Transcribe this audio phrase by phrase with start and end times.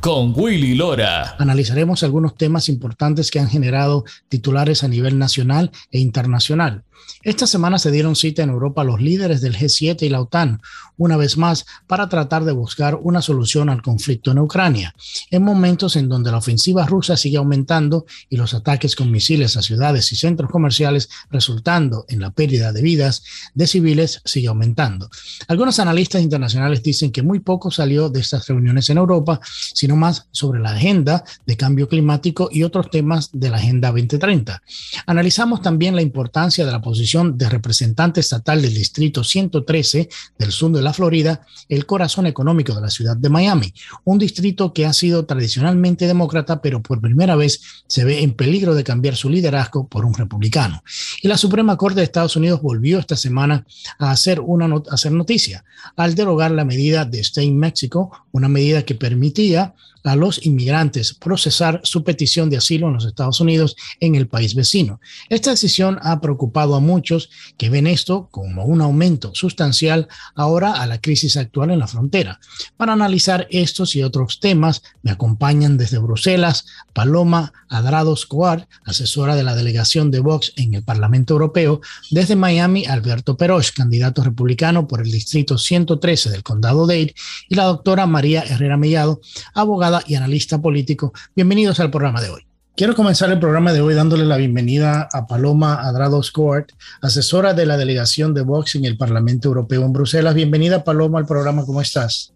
[0.00, 1.36] con Willy Lora.
[1.38, 6.84] Analizaremos algunos temas importantes que han generado titulares a nivel nacional e internacional.
[7.22, 10.60] Esta semana se dieron cita en Europa los líderes del G7 y la OTAN,
[10.96, 14.94] una vez más, para tratar de buscar una solución al conflicto en Ucrania,
[15.30, 19.62] en momentos en donde la ofensiva rusa sigue aumentando y los ataques con misiles a
[19.62, 23.22] ciudades y centros comerciales resultando en la pérdida de vidas
[23.54, 25.08] de civiles sigue aumentando.
[25.46, 29.40] Algunos analistas internacionales dicen que muy poco salió de estas reuniones en Europa,
[29.74, 34.62] sino más sobre la agenda de cambio climático y otros temas de la Agenda 2030.
[35.06, 40.72] Analizamos también la importancia de la posición de representante estatal del Distrito 113 del sur
[40.72, 44.92] de la Florida, el corazón económico de la ciudad de Miami, un distrito que ha
[44.92, 49.86] sido tradicionalmente demócrata, pero por primera vez se ve en peligro de cambiar su liderazgo
[49.86, 50.82] por un republicano.
[51.22, 53.64] Y la Suprema Corte de Estados Unidos volvió esta semana
[54.00, 58.48] a hacer, una a hacer noticia al derogar la medida de Stay in Mexico, una
[58.48, 59.72] medida que permitía
[60.08, 64.54] a los inmigrantes procesar su petición de asilo en los Estados Unidos en el país
[64.54, 65.00] vecino.
[65.28, 70.86] Esta decisión ha preocupado a muchos que ven esto como un aumento sustancial ahora a
[70.86, 72.40] la crisis actual en la frontera.
[72.76, 79.44] Para analizar estos y otros temas, me acompañan desde Bruselas Paloma Adrado Squad, asesora de
[79.44, 85.00] la delegación de Vox en el Parlamento Europeo, desde Miami Alberto Peroch, candidato republicano por
[85.00, 87.14] el distrito 113 del condado Dade,
[87.48, 89.20] y la doctora María Herrera Mellado,
[89.54, 91.12] abogada y analista político.
[91.34, 92.42] Bienvenidos al programa de hoy.
[92.78, 96.72] Quiero comenzar el programa de hoy dándole la bienvenida a Paloma Adrado Scott,
[97.02, 100.32] asesora de la delegación de Vox en el Parlamento Europeo en Bruselas.
[100.34, 101.66] Bienvenida, Paloma, al programa.
[101.66, 102.32] ¿Cómo estás?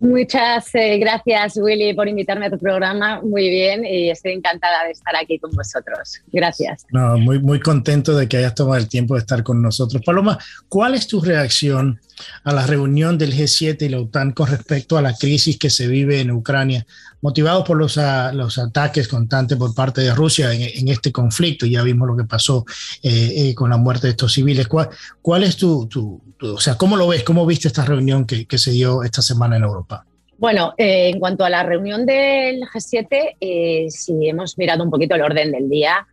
[0.00, 3.22] Muchas eh, gracias, Willy, por invitarme a tu programa.
[3.22, 6.20] Muy bien, y estoy encantada de estar aquí con vosotros.
[6.32, 6.84] Gracias.
[6.90, 10.02] No, muy, muy contento de que hayas tomado el tiempo de estar con nosotros.
[10.04, 10.38] Paloma,
[10.68, 12.00] ¿cuál es tu reacción
[12.44, 15.86] a la reunión del G7 y la OTAN con respecto a la crisis que se
[15.86, 16.86] vive en Ucrania,
[17.20, 17.98] motivados por los,
[18.32, 21.66] los ataques constantes por parte de Rusia en, este conflicto?
[21.66, 22.64] Ya vimos lo que pasó
[23.02, 24.68] eh, eh, con la muerte de estos civiles.
[24.68, 24.88] ¿Cuál,
[25.20, 27.22] cuál es tu, tu, o sea, cómo lo ves?
[27.24, 30.04] ¿Cómo viste esta reunión que, que se dio esta semana en Europa?
[30.38, 35.22] Bueno, eh, en cuanto a la reunión del G7, si hemos mirado un poquito el
[35.22, 36.06] orden del día,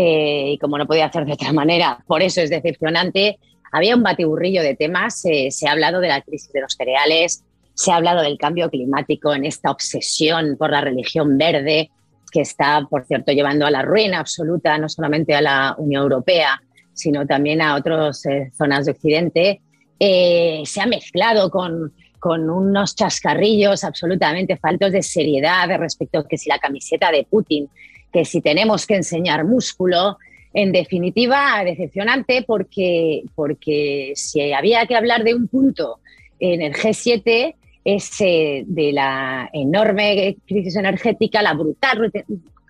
[0.00, 3.38] y como no podía hacer de otra manera, por eso es decepcionante,
[3.72, 5.20] había un batiburrillo de temas.
[5.20, 9.32] Se ha hablado de la crisis de los cereales, se ha hablado del cambio climático
[9.32, 11.90] en esta obsesión por la religión verde
[12.30, 16.60] que está, por cierto, llevando a la ruina absoluta no solamente a la Unión Europea,
[16.92, 19.60] sino también a otras eh, zonas de Occidente.
[19.98, 26.36] Eh, se ha mezclado con, con unos chascarrillos absolutamente faltos de seriedad respecto a que
[26.36, 27.68] si la camiseta de Putin,
[28.12, 30.18] que si tenemos que enseñar músculo,
[30.58, 36.00] en definitiva, decepcionante porque, porque si había que hablar de un punto
[36.40, 37.54] en el G7
[37.84, 42.10] es de la enorme crisis energética, la brutal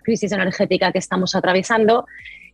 [0.02, 2.04] crisis energética que estamos atravesando,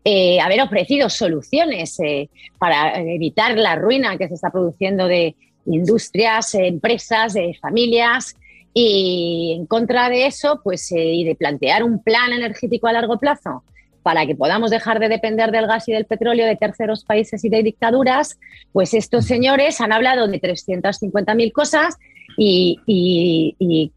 [0.04, 5.34] eh, haber ofrecido soluciones eh, para evitar la ruina que se está produciendo de
[5.66, 8.36] industrias, empresas, de familias.
[8.72, 13.18] Y en contra de eso, pues, eh, y de plantear un plan energético a largo
[13.18, 13.64] plazo
[14.04, 17.48] para que podamos dejar de depender del gas y del petróleo de terceros países y
[17.48, 18.38] de dictaduras,
[18.70, 21.96] pues estos señores han hablado de 350.000 cosas
[22.36, 23.90] y, y, y,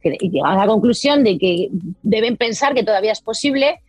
[0.45, 1.67] a la conclusión de que
[2.03, 3.81] deben pensar que todavía es posible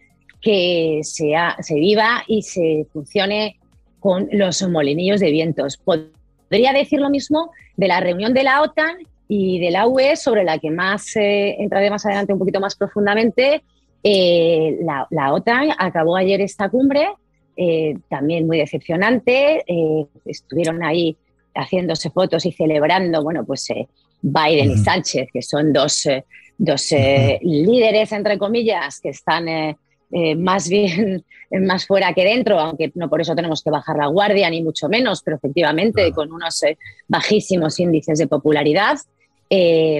[0.42, 3.56] que se viva y se funcione
[4.00, 5.76] con los molinillos de vientos.
[5.76, 8.96] Podría decir lo mismo de la reunión de la OTAN
[9.28, 12.74] y de la UE, sobre la que más eh, entraré más adelante un poquito más
[12.74, 13.62] profundamente,
[14.02, 17.08] eh, la, OTAN acabó ayer esta cumbre,
[17.56, 19.64] eh, también muy decepcionante.
[19.66, 21.16] Eh, estuvieron ahí
[21.54, 23.66] haciéndose fotos y celebrando, bueno, pues
[24.22, 26.08] Biden y Sánchez, que son dos,
[26.56, 26.90] dos
[27.42, 29.76] líderes, entre comillas, que están
[30.36, 34.48] más bien más fuera que dentro, aunque no por eso tenemos que bajar la guardia,
[34.50, 36.62] ni mucho menos, pero efectivamente con unos
[37.08, 38.98] bajísimos índices de popularidad.
[39.50, 39.96] y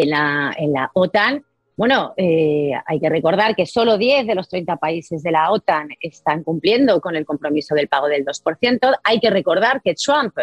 [0.00, 1.44] en la, en la OTAN
[1.80, 5.88] Bueno, eh, hay que recordar que solo 10 de los 30 países de la OTAN
[5.98, 8.98] están cumpliendo con el compromiso del pago del 2%.
[9.02, 10.34] Hay que recordar que Trump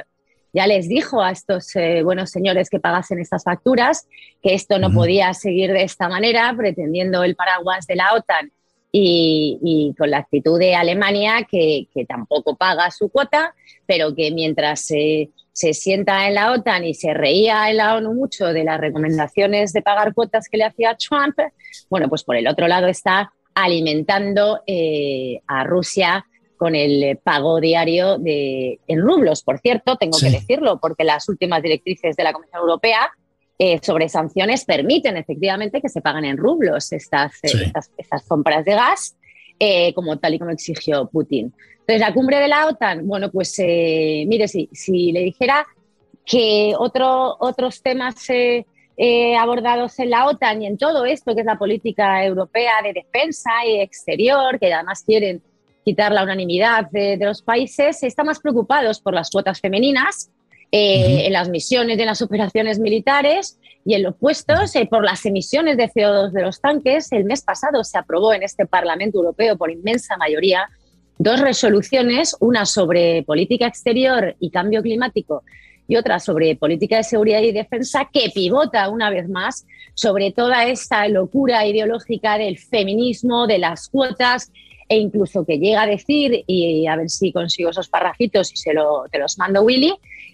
[0.52, 4.08] ya les dijo a estos eh, buenos señores que pagasen estas facturas
[4.42, 8.52] que esto no podía seguir de esta manera, pretendiendo el paraguas de la OTAN
[8.92, 13.54] y, con la actitud de Alemania, que, tampoco paga su cuota,
[13.86, 18.14] pero que mientras se, se, sienta en la OTAN y se reía en la ONU
[18.14, 21.38] mucho de las recomendaciones de pagar cuotas que le hacía Trump,
[21.90, 26.26] bueno, pues por el otro lado está alimentando eh, a Rusia
[26.58, 29.44] con el pago diario de, en rublos.
[29.44, 33.12] Por cierto, tengo que decirlo, porque las últimas directrices de la Comisión Europea
[33.60, 38.76] eh, sobre sanciones permiten efectivamente que se paguen en rublos estas, eh, estas, compras de
[38.76, 39.16] gas,
[39.60, 41.52] eh, como tal y como exigió Putin.
[41.80, 45.66] Entonces, la cumbre de la OTAN, bueno, pues mire, si, si le dijera
[46.24, 48.28] que otro, otros temas
[49.40, 53.50] abordados en la OTAN y en todo esto, que es la política europea de defensa
[53.66, 55.42] y exterior, que además quieren
[55.88, 60.30] quitar la unanimidad de, los países, están más preocupados por las cuotas femeninas
[60.72, 65.26] eh, en las misiones de las operaciones militares y en los puestos eh, por las
[65.26, 67.12] emisiones de CO2 de los tanques.
[67.14, 70.68] El mes pasado se aprobó en este Parlamento Europeo por inmensa mayoría
[71.18, 75.44] dos resoluciones, una sobre política exterior y cambio climático
[75.88, 80.66] y otra sobre política de seguridad y defensa, que pivota una vez más sobre toda
[80.66, 84.52] esta locura ideológica del feminismo, de las cuotas
[84.90, 88.74] e incluso que llega a decir, y a ver si consigo esos parrafitos y se
[88.74, 89.94] lo, te los mando Willy,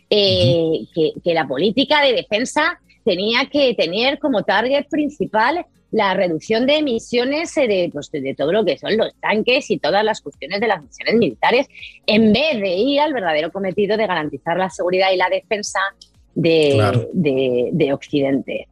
[0.09, 6.77] eh, que, la política de defensa tenía que tener como target principal la reducción de
[6.77, 10.67] emisiones de, pues, de, todo lo que son los tanques y todas las cuestiones de
[10.67, 11.67] las misiones militares,
[12.07, 15.79] en vez de ir al verdadero cometido de garantizar la seguridad y la defensa
[16.33, 18.67] de, de Occidente.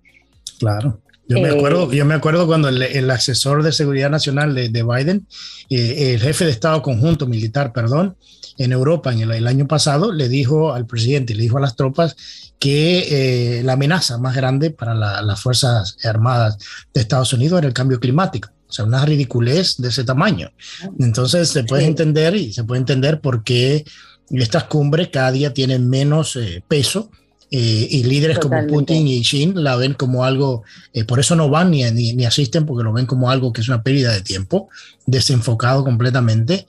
[0.59, 0.99] Claro.
[1.31, 5.27] Yo me, acuerdo, eh, yo me acuerdo cuando el, asesor de seguridad nacional de, Biden,
[5.69, 8.17] eh, el jefe de Estado conjunto militar, perdón,
[8.57, 12.17] en Europa en el, año pasado, le dijo al presidente, le dijo a las tropas
[12.59, 16.57] que eh, la amenaza más grande para las Fuerzas Armadas
[16.93, 18.49] de Estados Unidos era el cambio climático.
[18.67, 20.51] O sea, una ridiculez de ese tamaño.
[20.99, 23.85] Entonces se puede entender y se puede entender por qué
[24.29, 26.37] estas cumbres cada día tienen menos
[26.67, 27.09] peso
[27.53, 30.63] eh, y líderes como Putin y Xi la ven como algo,
[30.93, 33.67] eh, por eso no van ni, ni, asisten, porque lo ven como algo que es
[33.67, 34.69] una pérdida de tiempo,
[35.05, 36.65] desenfocado completamente.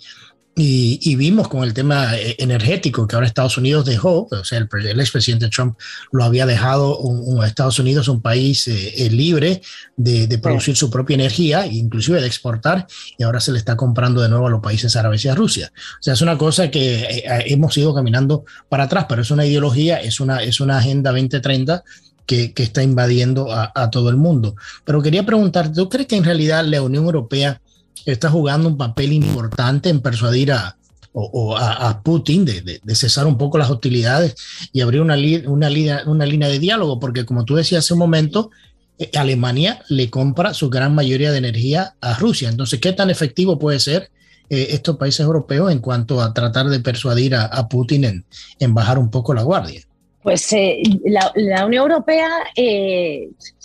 [0.54, 5.00] Y, vimos con el tema eh, energético que ahora Estados Unidos dejó, o sea, el,
[5.00, 5.78] expresidente Trump
[6.10, 9.62] lo había dejado un, Estados Unidos un país eh, eh, libre
[9.96, 14.28] de, producir su propia energía, inclusive de exportar, y ahora se le está comprando de
[14.28, 15.72] nuevo a los países árabes y a Rusia.
[15.74, 20.02] O sea, es una cosa que hemos ido caminando para atrás, pero es una ideología,
[20.02, 21.82] es una, es una agenda 2030
[22.26, 24.54] que, que está invadiendo a, a todo el mundo.
[24.84, 27.60] Pero quería preguntar, ¿tú crees que en realidad la Unión Europea
[28.06, 30.76] está jugando un papel importante en persuadir a,
[31.12, 34.34] o, a, Putin de, cesar un poco las hostilidades
[34.72, 35.16] y abrir una,
[35.46, 35.68] una,
[36.06, 38.50] una línea de diálogo, porque como tú decías hace un momento,
[38.98, 42.48] eh, Alemania le compra su gran mayoría de energía a Rusia.
[42.48, 44.10] Entonces, ¿qué tan efectivo puede ser
[44.48, 48.24] eh, estos países europeos en cuanto a tratar de persuadir a, Putin en,
[48.58, 49.82] en, bajar un poco la guardia?
[50.22, 52.28] Pues eh, la, Unión Europea,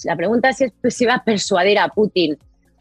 [0.03, 2.38] la pregunta es si va a persuadir a Putin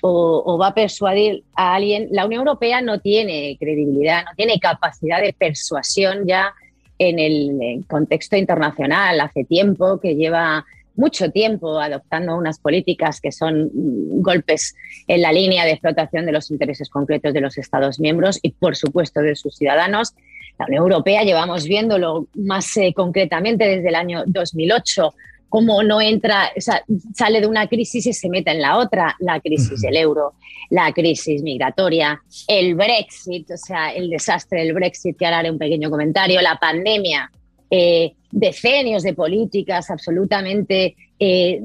[0.08, 2.08] o, va a persuadir a alguien.
[2.11, 6.55] La Unión Europea no tiene credibilidad, no tiene capacidad de persuasión ya
[6.98, 9.20] en el contexto internacional.
[9.20, 10.65] Hace tiempo que lleva
[10.96, 14.75] mucho tiempo adoptando unas políticas que son mm, golpes
[15.06, 18.77] en la línea de explotación de los intereses concretos de los Estados miembros y, por
[18.77, 20.15] supuesto, de sus ciudadanos.
[20.58, 25.15] La Unión Europea llevamos viéndolo más eh, concretamente desde el año 2008
[25.48, 26.84] cómo no entra, o sea,
[27.15, 30.34] sale de una crisis y se mete en la otra, la crisis del euro,
[30.70, 35.58] la crisis migratoria, el Brexit, o sea, el desastre del Brexit, que ahora haré un
[35.58, 37.31] pequeño comentario, la pandemia,
[37.70, 41.60] eh, decenios de políticas absolutamente eh,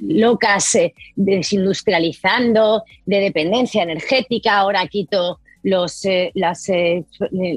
[0.00, 7.04] locas, eh, desindustrializando, de dependencia energética, ahora quito los, eh, las eh,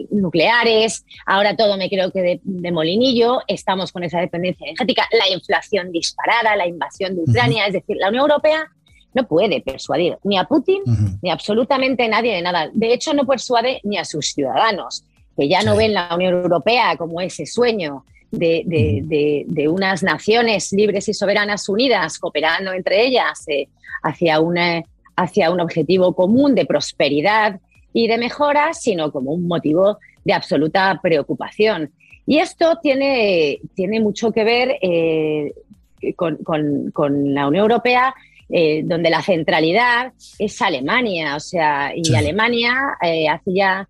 [0.10, 5.92] nucleares, ahora todo me creo que de, molinillo, estamos con esa dependencia energética, la inflación
[5.92, 8.68] disparada, la invasión de Ucrania, es decir, la Unión Europea
[9.14, 10.84] no puede persuadir ni a Putin
[11.22, 12.70] ni absolutamente nadie de nada.
[12.74, 15.04] De hecho, no persuade ni a sus ciudadanos,
[15.38, 21.08] que ya no ven la Unión Europea como ese sueño de, de, unas naciones libres
[21.10, 23.68] y soberanas unidas, cooperando entre ellas eh,
[24.04, 24.84] hacia, una,
[25.16, 27.60] hacia un objetivo común de prosperidad
[27.94, 31.92] y de mejora, sino como un motivo de absoluta preocupación.
[32.26, 35.54] Y esto tiene, tiene mucho que ver eh,
[36.16, 38.14] con, la Unión Europea
[38.84, 43.88] donde la centralidad es Alemania, o sea, y Alemania hace ya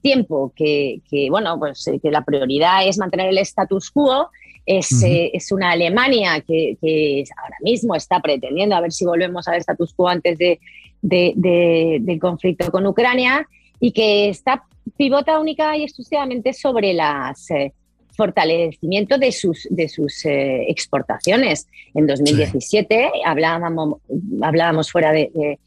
[0.00, 4.28] tiempo que, bueno, pues que la prioridad es mantener el status quo.
[4.64, 9.56] Es, es una Alemania que, que, ahora mismo está pretendiendo a ver si volvemos al
[9.56, 10.60] status quo antes de,
[11.02, 13.46] del conflicto con Ucrania
[13.80, 14.64] y que está
[14.96, 17.72] pivota única y exclusivamente sobre las eh,
[18.16, 21.66] fortalecimiento de sus, de sus eh, exportaciones.
[21.94, 23.96] En 2017 hablábamos,
[24.42, 25.58] hablábamos fuera de,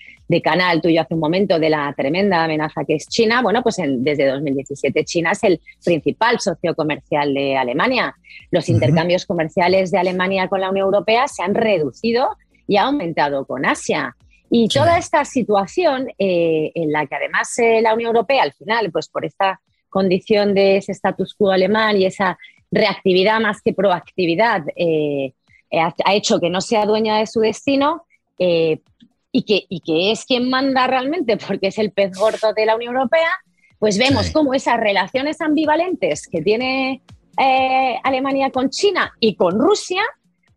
[0.44, 3.42] canal tuyo hace un momento de la tremenda amenaza que es China.
[3.42, 8.16] Bueno, pues desde 2017 China es el principal socio comercial de Alemania.
[8.52, 12.30] Los intercambios comerciales de Alemania con la Unión Europea se han reducido
[12.68, 14.16] y ha aumentado con Asia.
[14.58, 18.90] Y toda esta situación eh, en la que además eh, la Unión Europea al final,
[18.90, 19.60] pues por esta
[19.90, 22.38] condición de ese status quo alemán y esa
[22.72, 25.34] reactividad más que proactividad, eh,
[25.74, 28.06] ha, hecho que no sea dueña de su destino
[28.38, 32.78] y, que, y que es quien manda realmente porque es el pez gordo de la
[32.78, 33.32] Unión Europea,
[33.78, 37.02] pues vemos cómo esas relaciones ambivalentes que tiene
[38.06, 40.02] Alemania con China y con Rusia,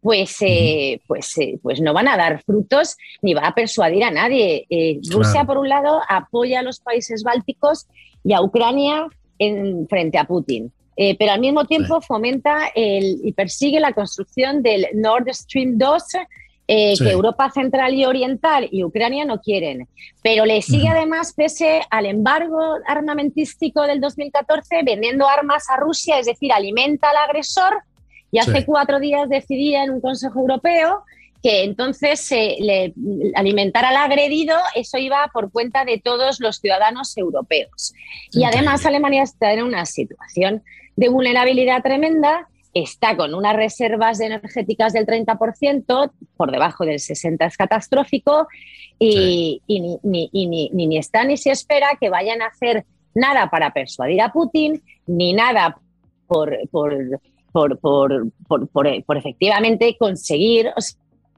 [0.00, 4.10] pues, eh, pues, eh, pues no van a dar frutos ni va a persuadir a
[4.10, 4.66] nadie.
[4.70, 7.86] Eh, Rusia, por un lado, apoya a los países bálticos
[8.24, 9.06] y a Ucrania
[9.38, 10.72] en, frente a Putin.
[10.96, 16.02] pero al mismo tiempo fomenta el, y persigue la construcción del Nord Stream 2
[16.66, 19.88] que Europa Central y Oriental y Ucrania no quieren.
[20.22, 26.26] Pero le sigue además, pese al embargo armamentístico del 2014, vendiendo armas a Rusia, es
[26.26, 27.84] decir, alimenta al agresor
[28.30, 31.04] y hace cuatro días decidía en un Consejo Europeo
[31.42, 32.92] que entonces le,
[33.34, 37.94] alimentar al agredido, eso iba por cuenta de todos los ciudadanos europeos.
[38.32, 40.62] Y además Alemania está en una situación
[40.96, 47.56] de vulnerabilidad tremenda, está con unas reservas energéticas del 30%, por debajo del 60% es
[47.56, 48.48] catastrófico,
[48.98, 54.20] y, ni, ni, ni, está ni se espera que vayan a hacer nada para persuadir
[54.22, 55.78] a Putin, ni nada
[56.26, 57.20] por, por
[57.52, 58.30] por, por,
[58.68, 60.80] por, efectivamente conseguir, o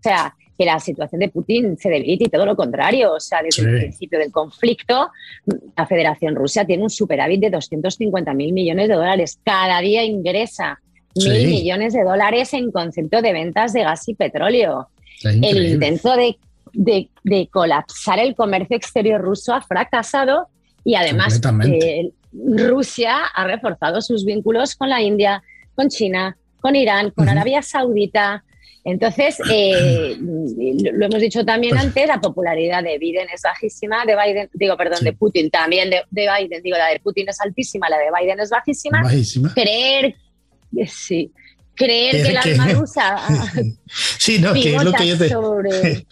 [0.02, 3.14] sea, que la situación de Putin se debilite y todo lo contrario.
[3.14, 5.11] O sea, desde el principio del conflicto,
[5.76, 9.38] la Federación Rusa tiene un superávit de 250 mil millones de dólares.
[9.43, 10.79] Cada día ingresa
[11.17, 14.88] mil millones de dólares en concepto de ventas de gas y petróleo.
[15.23, 16.37] El intento de,
[16.73, 20.49] de, colapsar el comercio exterior ruso ha fracasado
[20.85, 25.43] y además eh, Rusia ha reforzado sus vínculos con la India,
[25.75, 28.45] con China, con Irán, con Arabia Saudita.
[28.83, 34.17] Entonces, eh, lo hemos dicho también pues antes, la popularidad de Biden es bajísima, de
[34.17, 37.91] Biden, digo, perdón, de Putin también, de, de, Biden, digo, la de Putin es altísima,
[37.91, 39.03] la de Biden es bajísima.
[39.03, 39.53] Bajísima.
[39.55, 40.17] Creer,
[40.87, 41.31] sí,
[41.81, 43.17] creer que la alma rusa.
[44.19, 46.07] sí, no, que es lo que yo te.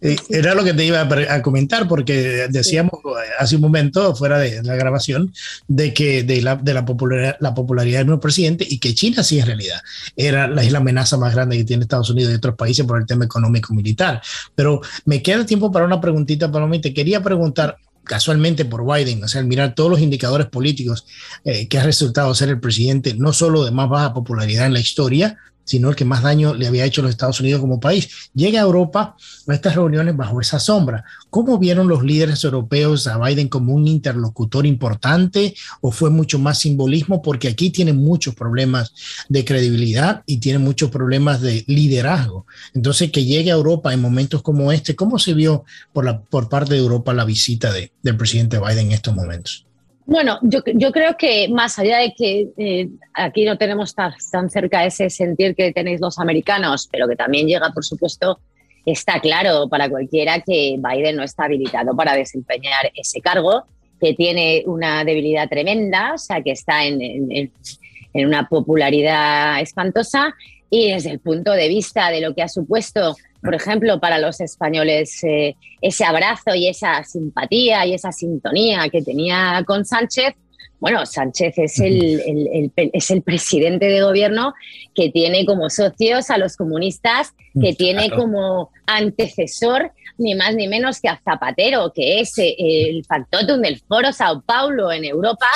[0.00, 2.92] Eh, era lo que te iba a comentar, porque decíamos
[3.38, 5.32] hace un momento, fuera de la grabación,
[5.66, 9.22] de que de la, de la, popularidad, la popularidad del nuevo presidente y que China
[9.24, 9.80] sí es realidad.
[10.16, 13.00] Era la, es la amenaza más grande que tiene Estados Unidos y otros países por
[13.00, 14.22] el tema económico-militar.
[14.54, 17.76] Pero me queda tiempo para una preguntita, Paloma, y te quería preguntar
[18.08, 21.06] casualmente por Biden, o sea, al mirar todos los indicadores políticos
[21.44, 24.80] eh, que ha resultado ser el presidente no solo de más baja popularidad en la
[24.80, 25.38] historia,
[25.68, 28.30] sino el que más daño le había hecho a los Estados Unidos como país.
[28.34, 31.04] Llega a Europa a estas reuniones bajo esa sombra.
[31.28, 36.58] ¿Cómo vieron los líderes europeos a Biden como un interlocutor importante o fue mucho más
[36.58, 37.20] simbolismo?
[37.20, 38.94] Porque aquí tiene muchos problemas
[39.28, 42.46] de credibilidad y tiene muchos problemas de liderazgo.
[42.72, 46.80] Entonces, que llegue a Europa en momentos como este, ¿cómo se vio por, parte de
[46.80, 49.67] Europa la visita de, del presidente Biden en estos momentos?
[50.08, 54.86] Bueno, yo, creo que más allá de que eh, aquí no tenemos tan, tan, cerca
[54.86, 58.40] ese sentir que tenéis los americanos, pero que también llega, por supuesto,
[58.86, 63.64] está claro para cualquiera que Biden no está habilitado para desempeñar ese cargo,
[64.00, 70.34] que tiene una debilidad tremenda, o sea, que está en, en una popularidad espantosa
[70.70, 74.40] y desde el punto de vista de lo que ha supuesto por ejemplo, para los
[74.40, 80.34] españoles eh, ese abrazo y esa simpatía y esa sintonía que tenía con Sánchez,
[80.80, 84.54] bueno, Sánchez es el, es el presidente de gobierno
[84.94, 90.68] que tiene como socios a los comunistas, que mm, tiene como antecesor ni más ni
[90.68, 95.46] menos que a Zapatero, que es eh, el factotum del Foro Sao Paulo en Europa.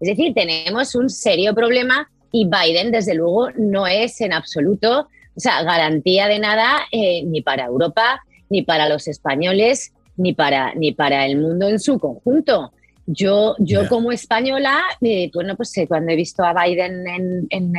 [0.00, 5.08] Es decir, tenemos un serio problema y Biden, desde luego, no es en absoluto
[5.38, 10.74] o sea, garantía de nada eh, ni para Europa, ni para los españoles, ni para,
[10.74, 12.72] ni para el mundo en su conjunto.
[13.06, 17.06] Yo, yo como española, eh, bueno, pues eh, cuando he visto a Biden
[17.50, 17.72] en,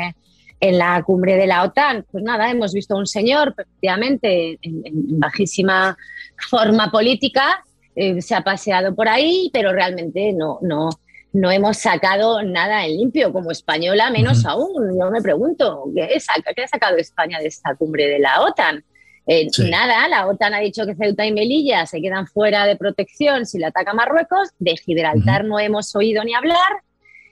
[0.60, 5.20] en la cumbre de la OTAN, pues nada, hemos visto a un señor, efectivamente, en,
[5.20, 5.98] bajísima
[6.50, 7.63] forma política,
[7.96, 10.89] eh, se ha paseado por ahí, pero realmente no, no,
[11.31, 14.98] no hemos sacado nada en limpio, como española menos aún.
[15.00, 16.17] Yo me pregunto, ¿qué,
[16.55, 18.83] ¿qué ha sacado España de esta cumbre de la OTAN?
[19.27, 23.45] Eh, nada, la OTAN ha dicho que Ceuta y Melilla se quedan fuera de protección
[23.45, 24.50] si le ataca Marruecos.
[24.57, 26.81] De Gibraltar no hemos oído ni hablar.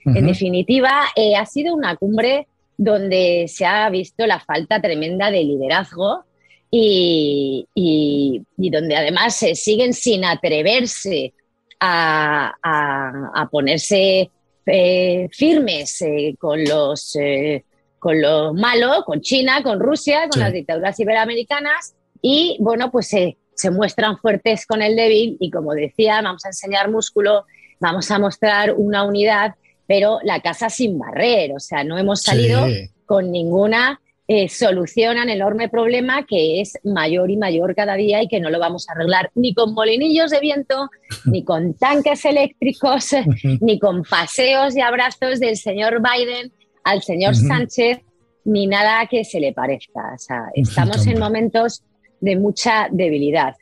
[0.04, 5.42] En definitiva, eh, ha sido una cumbre donde se ha visto la falta tremenda de
[5.42, 6.24] liderazgo
[6.70, 7.66] y,
[8.56, 11.34] donde además se siguen sin atreverse
[11.80, 14.30] a, ponerse
[14.66, 16.04] eh, firmes
[16.38, 17.16] con los
[17.98, 23.36] con lo malo, con China, con Rusia, con las dictaduras iberoamericanas y bueno, pues se,
[23.54, 27.44] se muestran fuertes con el débil y como decía, vamos a enseñar músculo,
[27.80, 29.54] vamos a mostrar una unidad,
[29.86, 32.66] pero la casa sin barrer, o sea, no hemos salido
[33.04, 38.28] con ninguna eh, solución al enorme problema que es mayor y mayor cada día y
[38.28, 40.90] que no lo vamos a arreglar ni con molinillos de viento,
[41.24, 43.12] ni con tanques eléctricos,
[43.60, 46.52] ni con paseos y abrazos del señor Biden
[46.84, 48.00] al señor Sánchez
[48.44, 50.12] ni nada que se le parezca.
[50.14, 51.82] O sea, estamos en momentos
[52.20, 53.54] de mucha debilidad.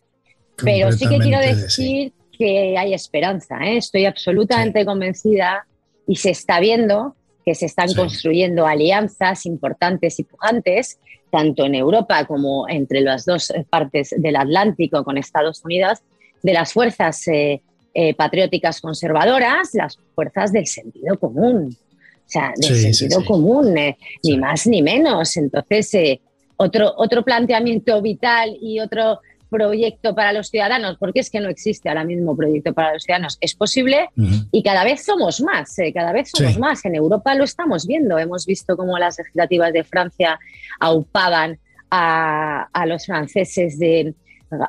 [0.62, 3.58] Pero sí que quiero decir que hay esperanza.
[3.64, 3.78] ¿eh?
[3.78, 5.66] Estoy absolutamente convencida
[6.06, 7.15] y se está viendo
[7.46, 10.98] que se están construyendo alianzas importantes y pujantes,
[11.30, 16.00] tanto en Europa como entre las dos partes del Atlántico con Estados Unidos,
[16.42, 17.62] de las fuerzas eh,
[17.94, 21.76] eh, patrióticas conservadoras, las fuerzas del sentido común.
[22.16, 25.36] O sea, de sentido común, eh, ni más ni menos.
[25.36, 26.18] Entonces,
[26.56, 29.20] otro, otro planteamiento vital y otro
[29.56, 33.38] proyecto para los ciudadanos, porque es que no existe ahora mismo proyecto para los ciudadanos,
[33.40, 34.10] es posible
[34.52, 36.84] y cada vez somos más, eh, cada vez somos más.
[36.84, 40.38] En Europa lo estamos viendo, hemos visto cómo las legislativas de Francia
[40.78, 41.58] aupaban
[41.90, 44.14] a, a los franceses de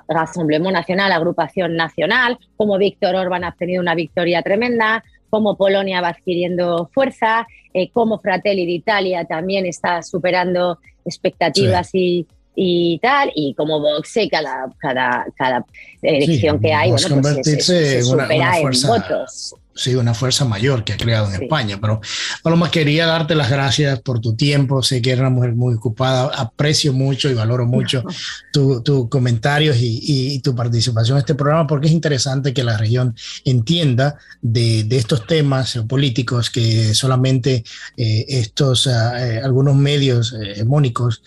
[0.08, 6.10] Rassemblement Nacional, Agrupación Nacional, como Víctor Orban ha tenido una victoria tremenda, cómo Polonia va
[6.10, 12.26] adquiriendo fuerza, eh, cómo Fratelli d'Italia también está superando expectativas y,
[12.60, 15.63] y tal, y como Vox eh, cada, cada, cada
[16.02, 20.98] elección que hay, bueno, pues se, supera en votos sí, una fuerza mayor que ha
[20.98, 21.78] creado en España.
[21.80, 22.02] Pero
[22.44, 24.84] Paloma, quería darte las gracias por tu tiempo.
[24.84, 26.32] Sé que eres una mujer muy ocupada.
[26.36, 28.04] Aprecio mucho y valoro mucho
[28.52, 33.16] tus tu comentarios y, tu participación en este programa porque es interesante que la región
[33.44, 37.63] entienda de, estos temas políticos que solamente
[37.98, 41.22] eh, estos, ah, eh, algunos medios eh, hegemónicos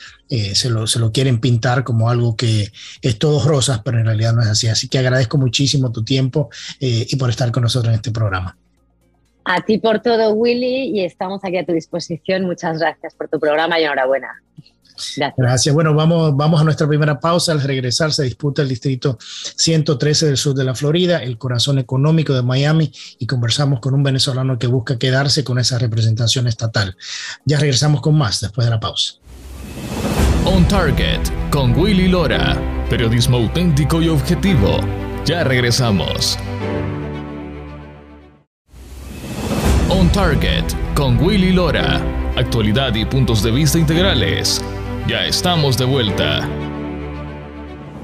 [0.55, 2.71] se, lo, se, lo, quieren pintar como algo que
[3.03, 4.69] es todo rosas, pero en realidad no es así.
[4.69, 8.40] Así que agradezco muchísimo tu tiempo y por estar con nosotros en este programa.
[9.45, 12.45] A ti por todo, Willy, y estamos aquí a tu disposición.
[12.45, 14.29] Muchas gracias por tu programa y enhorabuena.
[15.17, 15.35] Gracias.
[15.37, 15.75] Gracias.
[15.75, 17.53] Bueno, vamos, vamos a nuestra primera pausa.
[17.53, 22.35] Al regresar se disputa el distrito 113 del sur de la Florida, el corazón económico
[22.35, 26.97] de Miami, y conversamos con un venezolano que busca quedarse con esa representación estatal.
[27.45, 29.15] Ya regresamos con más después de la pausa.
[30.45, 34.79] On Target con Willy Lora, periodismo auténtico y objetivo.
[35.25, 36.39] Ya regresamos.
[39.93, 42.01] On Target con Willy Lora.
[42.37, 44.63] Actualidad y puntos de vista integrales.
[45.09, 46.49] Ya estamos de vuelta.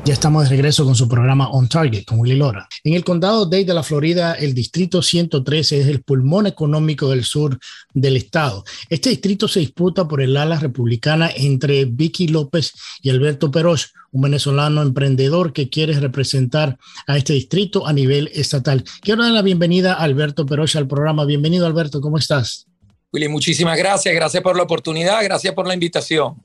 [0.07, 2.69] Ya estamos de regreso con su programa On Target con Willy Lora.
[2.85, 7.59] En el condado de la Florida, el distrito 113 es el pulmón económico del sur
[7.93, 8.63] del estado.
[8.89, 14.23] Este distrito se disputa por el ala republicana entre Vicky López y Alberto Peroz, un
[14.23, 18.85] venezolano emprendedor que quiere representar a este distrito a nivel estatal.
[19.01, 21.25] Quiero dar la bienvenida a Alberto Peroz al programa.
[21.25, 22.69] Bienvenido, Alberto, ¿cómo estás?
[23.13, 24.15] Willy, muchísimas gracias.
[24.15, 26.37] Gracias por la oportunidad, gracias por la invitación.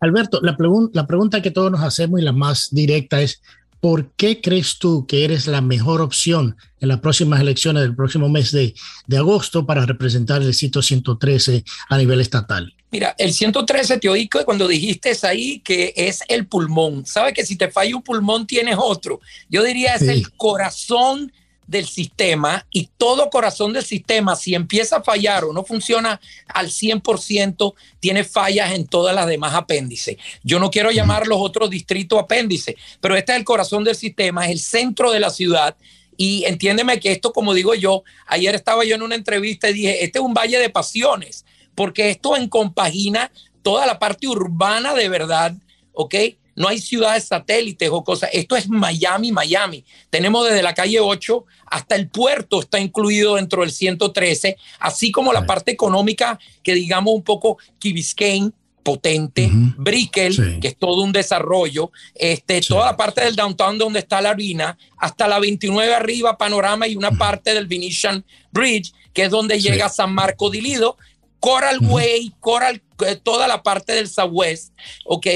[0.00, 0.56] Alberto, la,
[0.92, 3.40] la pregunta que todos nos hacemos y la más directa es,
[3.80, 8.28] ¿por qué crees tú que eres la mejor opción en las próximas elecciones del próximo
[8.28, 8.74] mes de,
[9.06, 12.74] de, agosto para representar el sitio 113 a nivel estatal?
[12.90, 17.04] Mira, el 113 te oí cuando dijiste ahí que es el pulmón.
[17.04, 19.20] ¿Sabes que si te falla un pulmón tienes otro?
[19.48, 21.32] Yo diría es el corazón
[21.66, 26.68] del sistema y todo corazón del sistema, si empieza a fallar o no funciona al
[26.68, 30.16] 100%, tiene fallas en todas las demás apéndices.
[30.42, 34.46] Yo no quiero llamar los otros distritos apéndices, pero este es el corazón del sistema,
[34.46, 35.76] es el centro de la ciudad.
[36.16, 40.04] Y entiéndeme que esto, como digo yo, ayer estaba yo en una entrevista y dije,
[40.04, 43.30] este es un valle de pasiones, porque esto encompagina
[43.62, 45.54] toda la parte urbana de verdad,
[45.92, 46.14] ¿ok?
[46.56, 48.30] No hay ciudades satélites o cosas.
[48.32, 49.84] Esto es Miami, Miami.
[50.10, 55.32] Tenemos desde la calle 8 hasta el puerto está incluido dentro del 113, así como
[55.32, 58.52] la parte económica que digamos un poco Key Biscayne,
[58.86, 64.20] potente, Brickell, que es todo un desarrollo, este, toda la parte del downtown donde está
[64.20, 69.30] la harina, hasta la 29 arriba, Panorama y una parte del Venetian Bridge, que es
[69.30, 70.98] donde llega San Marco di Lido,
[71.40, 74.72] Coral Way, Coral, eh, toda la parte del Southwest,
[75.04, 75.26] ¿ok?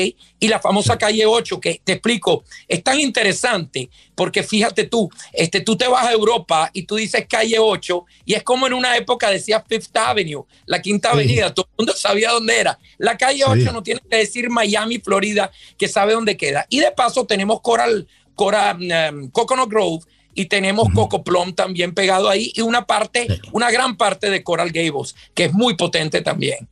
[0.41, 5.61] Y la famosa calle 8, que te explico, es tan interesante porque fíjate tú, este,
[5.61, 8.97] tú te vas a Europa y tú dices calle 8 y es como en una
[8.97, 12.79] época decía Fifth Avenue, la quinta avenida, todo el mundo sabía dónde era.
[12.99, 16.67] La calle 8 no tiene que decir Miami, Florida, que sabe dónde queda.
[16.71, 18.79] Y de paso tenemos Coral, Coral
[19.13, 23.97] um, Coconut Grove, y tenemos Coco Plum también pegado ahí y una parte, una gran
[23.97, 26.69] parte de Coral Gables, que es muy potente también.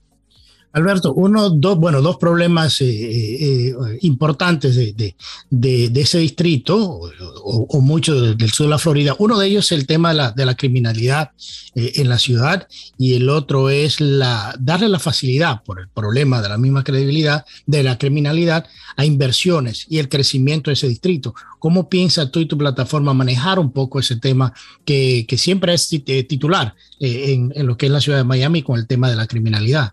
[0.73, 5.17] Alberto, uno, dos, bueno, dos problemas eh, eh, eh, importantes de,
[5.51, 7.01] de, ese distrito,
[7.43, 9.17] o, mucho del sur de la Florida.
[9.19, 11.31] Uno de ellos es el tema de la, de la criminalidad
[11.75, 12.69] en la ciudad
[12.99, 17.45] y el otro es la, darle la facilidad por el problema de la misma credibilidad
[17.67, 18.67] de la criminalidad
[18.97, 21.35] a inversiones y el crecimiento de ese distrito.
[21.59, 24.53] ¿Cómo piensas tú y tu plataforma manejar un poco ese tema
[24.85, 28.79] que, que siempre es titular en, en lo que es la ciudad de Miami con
[28.79, 29.93] el tema de la criminalidad?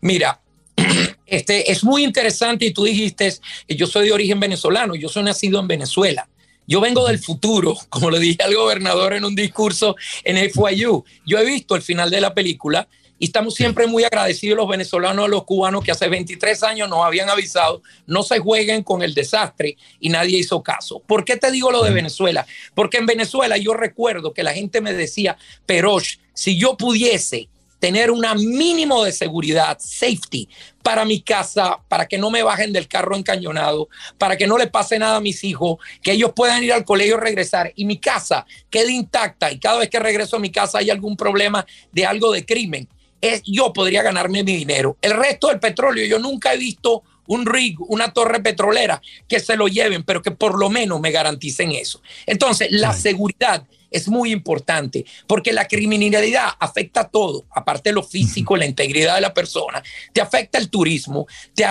[0.00, 0.40] Mira,
[1.26, 3.32] este, es muy interesante y tú dijiste,
[3.68, 6.28] yo soy de origen venezolano, yo soy nacido en Venezuela.
[6.66, 11.04] Yo vengo del futuro, como le dije al gobernador en un discurso en FYU.
[11.26, 15.24] Yo he visto el final de la película y estamos siempre muy agradecidos los venezolanos
[15.24, 19.14] a los cubanos que hace 23 años nos habían avisado, no se jueguen con el
[19.14, 21.00] desastre y nadie hizo caso.
[21.06, 22.46] ¿Por qué te digo lo de Venezuela?
[22.74, 25.98] Porque en Venezuela yo recuerdo que la gente me decía, pero
[26.32, 30.48] si yo pudiese tener un mínimo de seguridad, safety,
[30.82, 34.66] para mi casa, para que no me bajen del carro encañonado, para que no le
[34.66, 37.98] pase nada a mis hijos, que ellos puedan ir al colegio y regresar y mi
[37.98, 42.06] casa quede intacta y cada vez que regreso a mi casa hay algún problema de
[42.06, 42.88] algo de crimen,
[43.20, 44.96] es, yo podría ganarme mi dinero.
[45.02, 49.56] El resto del petróleo, yo nunca he visto un rig, una torre petrolera que se
[49.56, 52.00] lo lleven, pero que por lo menos me garanticen eso.
[52.26, 58.56] Entonces, la seguridad es muy importante porque la criminalidad afecta todo, aparte de lo físico,
[58.56, 61.64] la integridad de la persona, te afecta el turismo, te,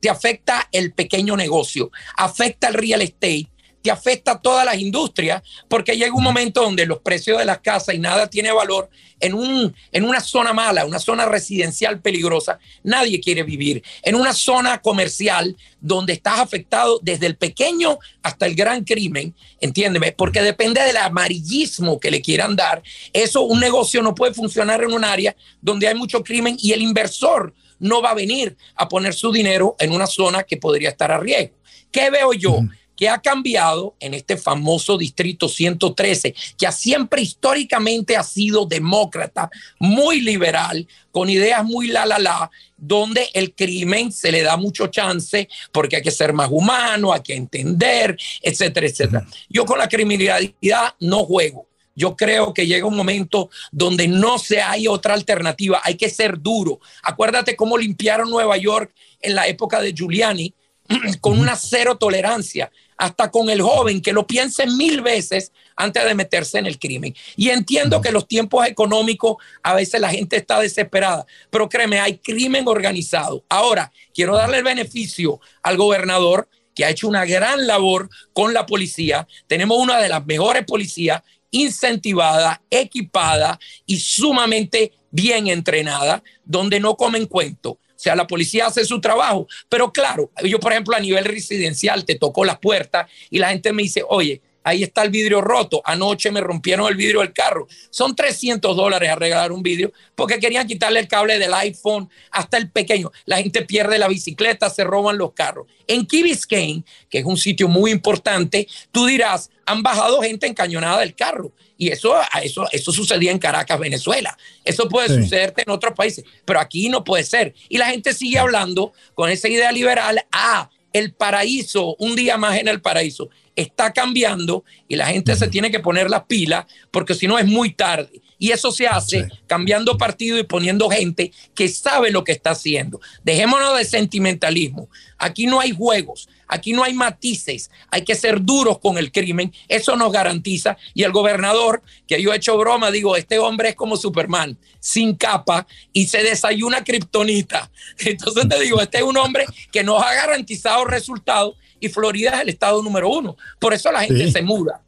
[0.00, 3.48] te afecta el pequeño negocio, afecta el real estate,
[3.88, 7.98] afecta todas las industrias, porque llega un momento donde los precios de las casas y
[7.98, 13.42] nada tiene valor en, un, en una zona mala, una zona residencial peligrosa, nadie quiere
[13.42, 13.82] vivir.
[14.02, 20.12] En una zona comercial donde estás afectado desde el pequeño hasta el gran crimen, entiéndeme,
[20.12, 22.82] porque depende del amarillismo que le quieran dar.
[23.12, 26.82] Eso, un negocio no puede funcionar en un área donde hay mucho crimen y el
[26.82, 31.10] inversor no va a venir a poner su dinero en una zona que podría estar
[31.12, 31.56] a riesgo.
[31.90, 32.60] ¿Qué veo yo?
[32.98, 40.20] Que ha cambiado en este famoso distrito 113, que siempre históricamente ha sido demócrata, muy
[40.20, 45.48] liberal, con ideas muy la la la, donde el crimen se le da mucho chance
[45.70, 49.26] porque hay que ser más humano, hay que entender, etcétera, etcétera.
[49.48, 51.68] Yo con la criminalidad no juego.
[51.94, 56.40] Yo creo que llega un momento donde no se hay otra alternativa, hay que ser
[56.40, 56.80] duro.
[57.02, 60.52] Acuérdate cómo limpiaron Nueva York en la época de Giuliani
[61.20, 66.14] con una cero tolerancia hasta con el joven que lo piense mil veces antes de
[66.14, 67.14] meterse en el crimen.
[67.36, 72.18] Y entiendo que los tiempos económicos a veces la gente está desesperada, pero créeme, hay
[72.18, 73.44] crimen organizado.
[73.48, 78.66] Ahora, quiero darle el beneficio al gobernador que ha hecho una gran labor con la
[78.66, 79.26] policía.
[79.46, 87.26] Tenemos una de las mejores policías incentivada, equipada y sumamente bien entrenada, donde no comen
[87.26, 87.78] cuento.
[87.98, 89.48] O sea, la policía hace su trabajo.
[89.68, 93.72] Pero claro, yo, por ejemplo, a nivel residencial, te tocó las puertas y la gente
[93.72, 95.82] me dice, oye, ahí está el vidrio roto.
[95.84, 97.66] Anoche me rompieron el vidrio del carro.
[97.90, 102.70] Son 300 dólares arreglar un vidrio porque querían quitarle el cable del iPhone hasta el
[102.70, 103.10] pequeño.
[103.24, 105.66] La gente pierde la bicicleta, se roban los carros.
[105.88, 111.00] En Key Biscayne, que es un sitio muy importante, tú dirás, han bajado gente encañonada
[111.00, 111.52] del carro.
[111.78, 114.36] Y eso, eso, eso sucedía en Caracas, Venezuela.
[114.64, 117.54] Eso puede sucederte en otros países, pero aquí no puede ser.
[117.68, 122.58] Y la gente sigue hablando con esa idea liberal, ah, el paraíso, un día más
[122.58, 127.14] en el paraíso, está cambiando y la gente se tiene que poner las pilas porque
[127.14, 128.22] si no es muy tarde.
[128.40, 133.00] Y eso se hace cambiando partido y poniendo gente que sabe lo que está haciendo.
[133.24, 134.88] Dejémonos de sentimentalismo.
[135.18, 137.70] Aquí no hay juegos, aquí no hay matices.
[137.90, 139.52] Hay que ser duros con el crimen.
[139.68, 140.76] Eso nos garantiza.
[140.94, 145.14] Y el gobernador, que yo he hecho broma, digo, este hombre es como Superman, sin
[145.14, 147.70] capa y se desayuna kriptonita.
[147.98, 152.42] Entonces te digo, este es un hombre que nos ha garantizado resultados y Florida es
[152.42, 153.36] el estado número uno.
[153.60, 154.82] Por eso la gente se muda.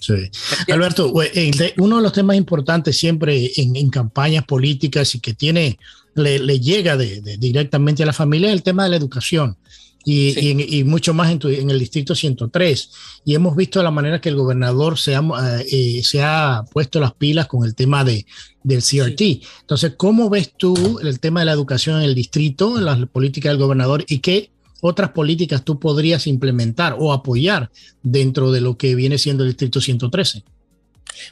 [0.00, 0.30] Sí.
[0.72, 1.12] Alberto,
[1.78, 5.78] uno de los temas importantes siempre en, campañas políticas y que tiene,
[6.14, 9.56] le, llega directamente a la familia es el tema de la educación.
[10.10, 12.90] Y, mucho más en, el distrito 103.
[13.26, 15.22] Y hemos visto la manera que el gobernador se ha,
[15.70, 18.24] eh, se ha puesto las pilas con el tema de,
[18.62, 19.20] del CRT.
[19.60, 23.58] Entonces, ¿cómo ves tú el tema de la educación en el distrito, la política del
[23.58, 27.70] gobernador y qué otras políticas tú podrías implementar o apoyar
[28.02, 30.42] dentro de lo que viene siendo el Distrito 113?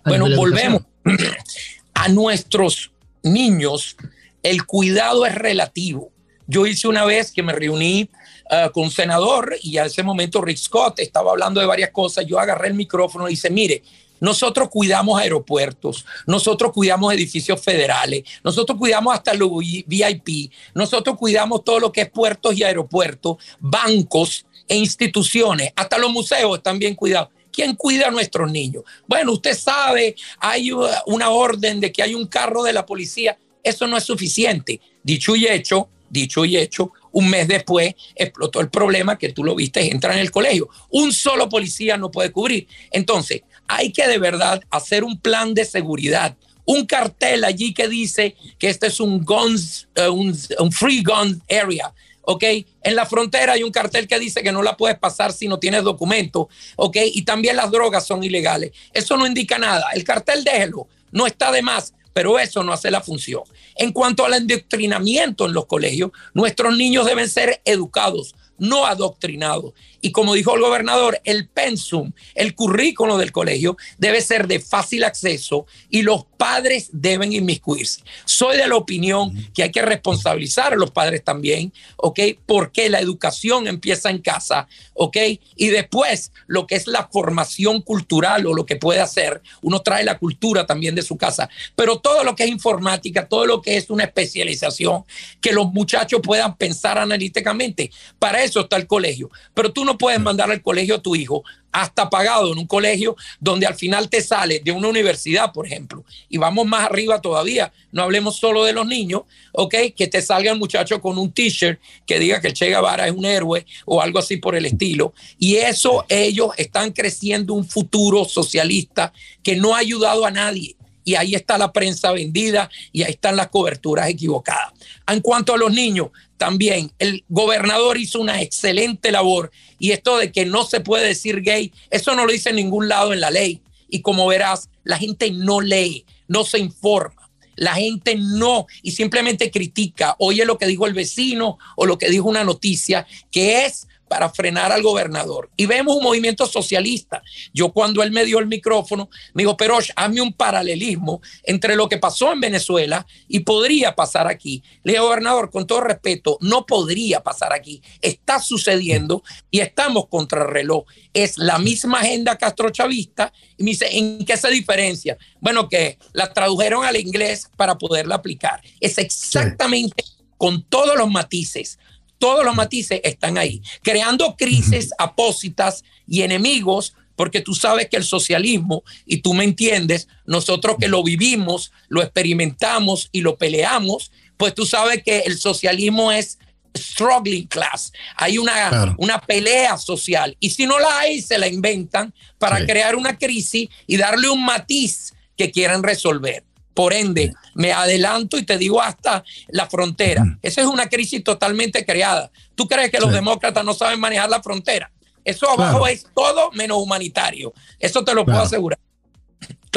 [0.04, 0.82] Bueno, volvemos
[1.94, 3.96] a nuestros niños.
[4.42, 6.12] El cuidado es relativo.
[6.46, 8.08] Yo hice una vez que me reuní
[8.50, 12.24] uh, con un senador y a ese momento Rick Scott estaba hablando de varias cosas.
[12.26, 13.82] Yo agarré el micrófono y dice, mire,
[14.20, 21.80] nosotros cuidamos aeropuertos, nosotros cuidamos edificios federales, nosotros cuidamos hasta los VIP, nosotros cuidamos todo
[21.80, 27.28] lo que es puertos y aeropuertos, bancos e instituciones, hasta los museos están bien cuidados.
[27.52, 28.84] ¿Quién cuida a nuestros niños?
[29.06, 30.70] Bueno, usted sabe, hay
[31.06, 33.38] una orden de que hay un carro de la policía.
[33.62, 34.78] Eso no es suficiente.
[35.02, 39.54] Dicho y hecho, dicho y hecho, un mes después explotó el problema que tú lo
[39.54, 40.68] viste, entra en el colegio.
[40.90, 42.66] Un solo policía no puede cubrir.
[42.90, 46.36] Entonces, hay que de verdad hacer un plan de seguridad.
[46.64, 50.34] Un cartel allí que dice que este es un, guns, eh, un,
[50.72, 51.92] free gun area.
[52.22, 52.44] ¿ok?
[52.82, 55.58] En la frontera hay un cartel que dice que no la puedes pasar si no
[55.58, 56.96] tienes documento, ¿ok?
[57.14, 58.72] Y también las drogas son ilegales.
[58.92, 59.86] Eso no indica nada.
[59.94, 63.42] El cartel déjelo, no está de más, pero eso no hace la función.
[63.76, 69.74] En cuanto al endoctrinamiento en los colegios, nuestros niños deben ser educados, no adoctrinados.
[70.06, 75.02] Y como dijo el gobernador, el pensum, el currículo del colegio debe ser de fácil
[75.02, 78.02] acceso y los padres deben inmiscuirse.
[78.24, 82.20] Soy de la opinión que hay que responsabilizar a los padres también, ¿ok?
[82.46, 85.16] Porque la educación empieza en casa, ¿ok?
[85.56, 90.04] Y después lo que es la formación cultural o lo que puede hacer, uno trae
[90.04, 93.76] la cultura también de su casa, pero todo lo que es informática, todo lo que
[93.76, 95.04] es una especialización,
[95.40, 97.90] que los muchachos puedan pensar analíticamente,
[98.20, 99.32] para eso está el colegio.
[99.52, 103.16] Pero tú no puedes mandar al colegio a tu hijo hasta pagado en un colegio
[103.38, 107.70] donde al final te sale de una universidad, por ejemplo, y vamos más arriba todavía,
[107.92, 109.74] no hablemos solo de los niños, ¿ok?
[109.94, 113.12] Que te salga el muchacho con un t-shirt que diga que el Che Guevara es
[113.12, 115.12] un héroe o algo así por el estilo.
[115.38, 120.75] Y eso ellos están creciendo un futuro socialista que no ha ayudado a nadie
[121.06, 124.72] y ahí está la prensa vendida y ahí están las coberturas equivocadas.
[125.06, 130.32] En cuanto a los niños, también el gobernador hizo una excelente labor y esto de
[130.32, 133.30] que no se puede decir gay, eso no lo dice en ningún lado en la
[133.30, 133.62] ley.
[133.88, 137.30] Y como verás, la gente no lee, no se informa.
[137.54, 142.10] La gente no y simplemente critica, oye lo que dijo el vecino o lo que
[142.10, 145.50] dijo una noticia, que es para frenar al gobernador.
[145.56, 147.22] Y vemos un movimiento socialista.
[147.52, 151.88] Yo cuando él me dio el micrófono, me dijo, pero hazme un paralelismo entre lo
[151.88, 154.62] que pasó en Venezuela y podría pasar aquí.
[154.82, 157.82] Le dije, gobernador, con todo respeto, no podría pasar aquí.
[158.00, 160.84] Está sucediendo y estamos contra el reloj.
[161.12, 163.32] Es la misma agenda castrochavista.
[163.56, 165.16] Y me dice, ¿en qué se diferencia?
[165.40, 168.60] Bueno, que la tradujeron al inglés para poderla aplicar.
[168.80, 170.04] Es exactamente
[170.36, 171.78] con todos los matices
[172.18, 178.04] todos los matices están ahí, creando crisis apósitas y enemigos, porque tú sabes que el
[178.04, 184.54] socialismo, y tú me entiendes, nosotros que lo vivimos, lo experimentamos y lo peleamos, pues
[184.54, 186.38] tú sabes que el socialismo es
[186.76, 187.92] struggling class.
[188.16, 190.36] Hay una, una pelea social.
[190.40, 194.44] Y si no la hay, se la inventan para crear una crisis y darle un
[194.44, 196.44] matiz que quieran resolver.
[196.76, 200.38] Por ende, me adelanto y te digo hasta la frontera.
[200.42, 202.30] Esa es una crisis totalmente creada.
[202.54, 204.92] ¿Tú crees que los demócratas no saben manejar la frontera?
[205.24, 207.54] Eso abajo es todo menos humanitario.
[207.80, 208.78] Eso te lo puedo asegurar.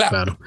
[0.07, 0.39] Claro.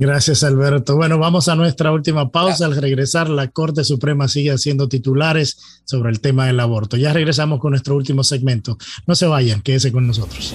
[0.00, 0.96] Gracias, Alberto.
[0.96, 2.64] Bueno, vamos a nuestra última pausa.
[2.64, 6.96] Al regresar, la Corte Suprema sigue haciendo titulares sobre el tema del aborto.
[6.96, 8.78] Ya regresamos con nuestro último segmento.
[9.06, 10.54] No se vayan, quédese con nosotros.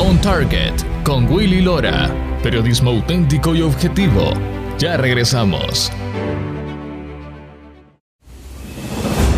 [0.00, 2.08] On Target con Willy Lora.
[2.40, 4.30] Periodismo auténtico y objetivo.
[4.78, 5.90] Ya regresamos.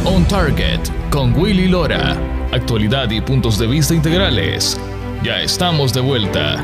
[0.05, 2.14] On Target con Willy Lora.
[2.53, 4.79] Actualidad y puntos de vista integrales.
[5.25, 6.62] Ya estamos de vuelta.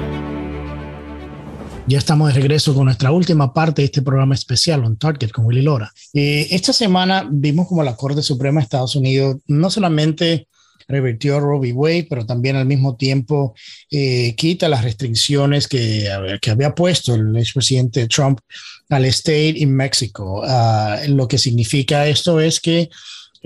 [1.87, 5.47] Ya estamos de regreso con nuestra última parte de este programa especial On Target con
[5.47, 5.91] Willy Lora.
[6.13, 10.49] Eh, esta semana vimos como la Corte Suprema de Estados Unidos no solamente
[10.89, 11.73] revirtió Roe v.
[11.73, 13.55] Wade, pero también al mismo tiempo
[13.91, 16.09] eh, quita las restricciones que,
[16.49, 18.41] había puesto el expresidente Trump
[18.89, 20.43] al state in México.
[20.45, 22.89] Ah, lo que significa esto es que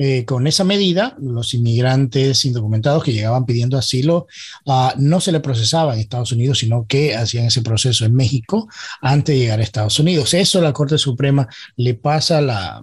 [0.03, 4.29] eh, con esa medida, los inmigrantes indocumentados que llegaban pidiendo asilo
[4.65, 8.67] uh, no se le procesaba en Estados Unidos, sino que hacían ese proceso en México
[9.03, 10.33] antes de llegar a Estados Unidos.
[10.33, 12.83] Eso la Corte Suprema le pasa la,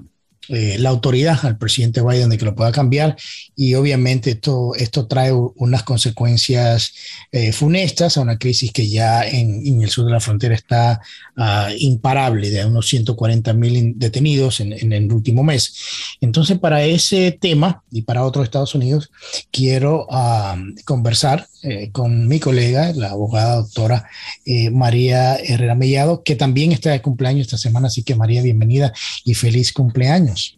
[0.50, 3.16] eh, la autoridad al presidente Biden de que lo pueda cambiar
[3.56, 6.94] y obviamente esto, esto trae unas consecuencias
[7.32, 11.02] eh, funestas a una crisis que ya en, el sur de la frontera está
[11.38, 15.74] uh, imparable, de unos 140 mil detenidos en, el último mes.
[16.22, 19.12] Entonces, para ese tema y para otros Estados Unidos,
[19.52, 24.10] quiero uh, conversar eh, con mi colega, la abogada doctora
[24.46, 28.94] eh, María Herrera Mellado, que también está de cumpleaños esta semana, así que María, bienvenida
[29.24, 30.58] y feliz cumpleaños.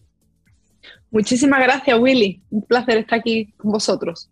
[1.11, 2.41] Muchísimas gracias, Willy.
[2.49, 4.29] Un placer estar aquí con vosotros.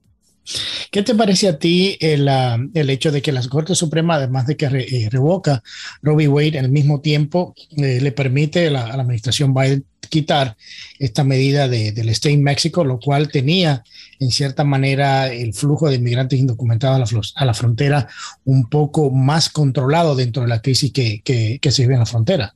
[0.91, 4.47] ¿Qué te parece a ti el, uh, el, hecho de que la Corte Suprema, además
[4.47, 5.61] de que re, eh, revoca
[6.01, 10.55] Robbie Wade, al mismo tiempo eh, le permite a la, a la, administración Biden quitar
[10.99, 13.83] esta medida de, del Stay in México, lo cual tenía
[14.19, 18.07] en cierta manera el flujo de inmigrantes indocumentados a la, a la frontera
[18.45, 22.53] un poco más controlado dentro de la crisis que, que se vive en la frontera?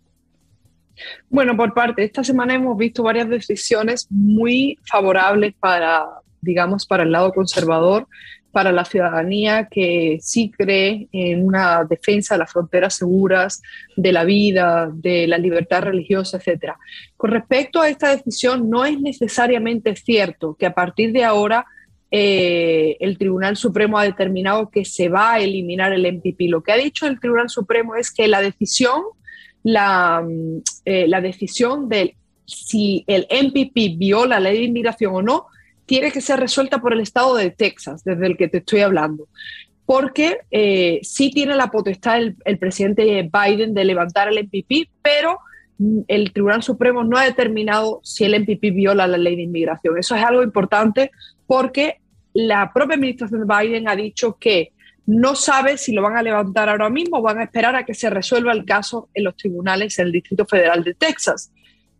[1.29, 6.05] Bueno, por parte, esta semana hemos visto varias decisiones muy favorables para,
[6.41, 8.07] digamos, para el lado conservador,
[8.51, 13.61] para la ciudadanía que sí cree en una defensa de las fronteras seguras,
[13.95, 16.73] de la vida, de la libertad religiosa, etc.
[17.17, 21.65] Con respecto a esta decisión, no es necesariamente cierto que a partir de ahora
[22.13, 26.49] eh, el Tribunal Supremo ha determinado que se va a eliminar el MPP.
[26.49, 29.01] Lo que ha dicho el Tribunal Supremo es que la decisión,
[29.63, 30.21] la,
[30.83, 35.47] eh, la decisión de si el MPP viola la ley de inmigración o no,
[35.91, 39.27] tiene que ser resuelta por el estado de Texas, desde el que te estoy hablando.
[39.85, 45.39] Porque eh, sí tiene la potestad el, el, presidente Biden de levantar el MPP, pero
[46.07, 49.97] el Tribunal Supremo no ha determinado si el MPP viola la ley de inmigración.
[49.97, 51.11] Eso es algo importante
[51.45, 51.97] porque
[52.31, 54.71] la propia administración de Biden ha dicho que
[55.05, 57.95] no sabe si lo van a levantar ahora mismo o van a esperar a que
[57.95, 61.51] se resuelva el caso en los tribunales en el Distrito Federal de Texas.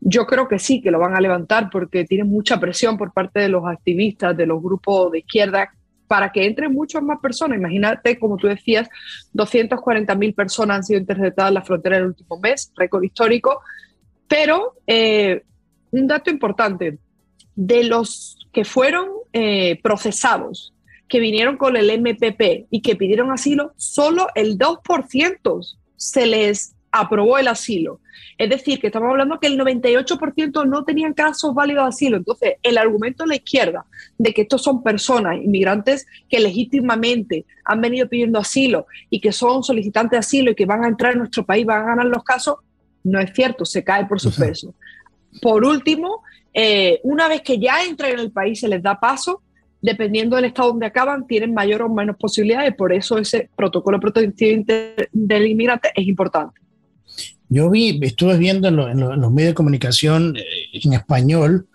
[0.01, 3.39] Yo creo que sí, que lo van a levantar porque tienen mucha presión por parte
[3.39, 5.71] de los activistas, de los grupos de izquierda,
[6.07, 7.57] para que entren muchas más personas.
[7.57, 8.89] Imagínate, como tú decías,
[9.33, 13.61] 240 mil personas han sido interceptadas en la frontera el último mes, récord histórico.
[14.27, 15.43] Pero eh,
[15.91, 16.97] un dato importante,
[17.55, 20.73] de los que fueron eh, procesados,
[21.07, 27.37] que vinieron con el MPP y que pidieron asilo, solo el 2% se les aprobó
[27.37, 27.99] el asilo.
[28.37, 32.17] Es decir, que estamos hablando que el 98% no tenían casos válidos de asilo.
[32.17, 33.85] Entonces, el argumento de la izquierda
[34.17, 39.63] de que estos son personas, inmigrantes que legítimamente han venido pidiendo asilo y que son
[39.63, 42.23] solicitantes de asilo y que van a entrar en nuestro país, van a ganar los
[42.23, 42.55] casos,
[43.03, 44.73] no es cierto, se cae por su peso.
[45.41, 46.23] Por último,
[46.53, 49.41] eh, una vez que ya entran en el país, se les da paso,
[49.81, 52.75] dependiendo del estado donde acaban, tienen mayor o menos posibilidades.
[52.75, 54.63] Por eso ese protocolo protectivo
[55.11, 56.60] del inmigrante es importante.
[57.51, 60.93] Yo vi, estuve viendo en, lo, en, lo, en los medios de comunicación eh, en
[60.93, 61.67] español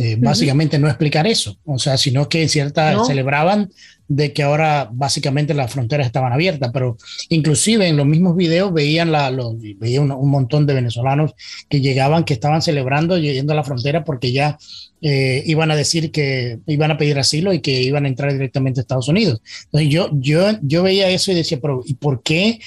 [0.00, 3.68] eh, básicamente no explicar eso, o sea, sino que en cierta celebraban
[4.06, 6.96] de que ahora básicamente las fronteras estaban abiertas, pero
[7.30, 11.34] inclusive en los mismos videos veían la, los, veía un, montón de venezolanos
[11.68, 14.56] que llegaban, que estaban celebrando yendo a la frontera porque ya
[15.02, 18.78] eh, iban a decir que iban a pedir asilo y que iban a entrar directamente
[18.78, 19.42] a Estados Unidos.
[19.64, 22.60] Entonces yo, yo, yo veía eso y decía, pero ¿y por qué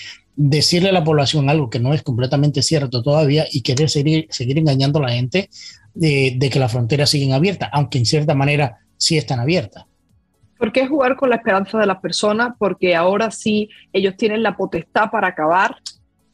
[0.50, 4.58] decirle a la población algo que no es completamente cierto todavía y querer seguir, seguir
[4.58, 5.50] engañando a la gente
[5.94, 9.86] de, de que las fronteras siguen abiertas, aunque en cierta manera sí están abiertas?
[10.58, 12.54] ¿Por qué jugar con la esperanza de las personas?
[12.58, 15.76] Porque ahora sí ellos tienen la potestad para acabar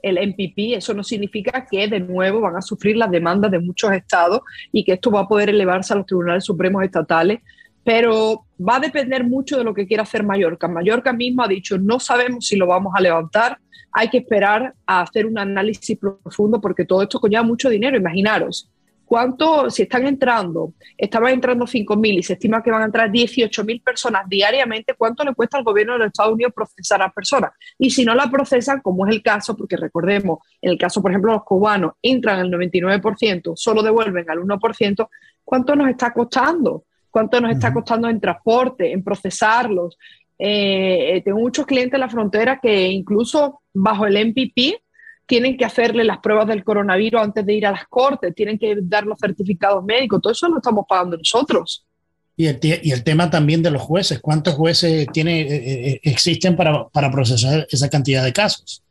[0.02, 0.76] el MPP.
[0.76, 4.42] Eso no significa que de nuevo van a sufrir las demandas de muchos estados
[4.72, 7.40] y que esto va a poder elevarse a los tribunales supremos estatales.
[7.88, 10.68] Pero va a depender mucho de lo que quiera hacer Mallorca.
[10.68, 13.60] Mallorca mismo ha dicho, no sabemos si lo vamos a levantar,
[13.94, 17.96] hay que esperar a hacer un análisis profundo porque todo esto conlleva mucho dinero.
[17.96, 18.70] Imaginaros,
[19.06, 23.82] ¿Cuánto, si están entrando, estaban entrando 5.000 y se estima que van a entrar 18.000
[23.82, 27.52] personas diariamente, cuánto le cuesta al gobierno de los Estados Unidos procesar a personas?
[27.80, 31.12] Y si no la procesan, como es el caso, porque recordemos, en el caso, por
[31.12, 35.08] ejemplo, los cubanos entran al 99%, solo devuelven al 1%,
[35.46, 36.84] ¿cuánto nos está costando?
[37.10, 39.98] ¿Cuánto nos está costando en transporte, en procesarlos?
[40.40, 44.82] Eh, tengo muchos clientes en la frontera que incluso bajo el MPP
[45.26, 48.78] tienen que hacerle las pruebas del coronavirus antes de ir a las cortes, tienen que
[48.82, 51.86] dar los certificados médicos, todo eso lo estamos pagando nosotros.
[52.38, 56.56] Y el, y el tema también de los jueces, ¿cuántos jueces tiene, eh, eh, existen
[56.56, 58.84] para, para procesar esa cantidad de casos?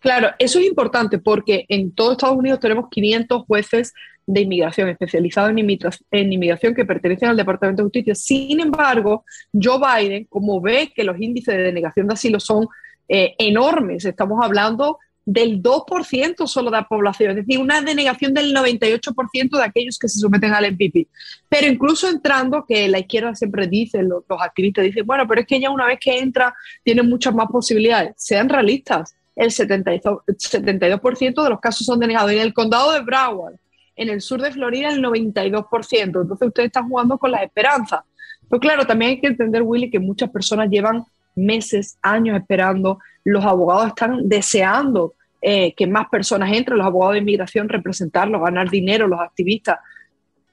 [0.00, 3.94] Claro, eso es importante porque en todo Estados Unidos tenemos 500 jueces
[4.26, 8.14] de inmigración, especializados en, inmigración que pertenecen al Departamento de Justicia.
[8.14, 12.66] Sin embargo, Joe Biden, como ve que los índices de denegación de asilo son
[13.08, 18.54] eh, enormes, estamos hablando del 2% solo de la población, es decir, una denegación del
[18.54, 21.08] 98% de aquellos que se someten al MPP.
[21.48, 25.60] Pero incluso entrando, que la izquierda siempre dice, los, activistas dicen, bueno, pero es que
[25.60, 28.12] ya una vez que entra tiene muchas más posibilidades.
[28.16, 31.00] Sean realistas, el 72%, 72
[31.44, 32.30] de los casos son denegados.
[32.30, 33.54] en el condado de Broward,
[33.96, 36.02] en el sur de Florida, el 92%.
[36.02, 38.00] Entonces ustedes están jugando con las esperanzas.
[38.48, 42.98] Pero claro, también hay que entender, Willy, que muchas personas llevan meses, años esperando.
[43.24, 48.70] Los abogados están deseando eh, que más personas entren, los abogados de inmigración, representarlos, ganar
[48.70, 49.78] dinero, los activistas.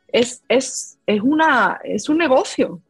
[0.07, 2.81] Es, es, es, una, es un negocio.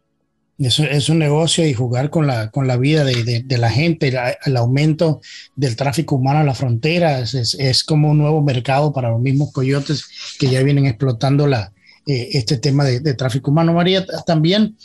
[0.66, 4.14] Es, es, un negocio y jugar con la, con la vida de, de, la gente,
[4.46, 5.22] el aumento
[5.56, 9.52] del tráfico humano a la frontera, es, es, como un nuevo mercado para los mismos
[9.52, 10.06] coyotes
[10.38, 11.74] que ya vienen explotando la,
[12.06, 13.74] eh, este tema de, de, tráfico humano.
[13.74, 14.76] María, también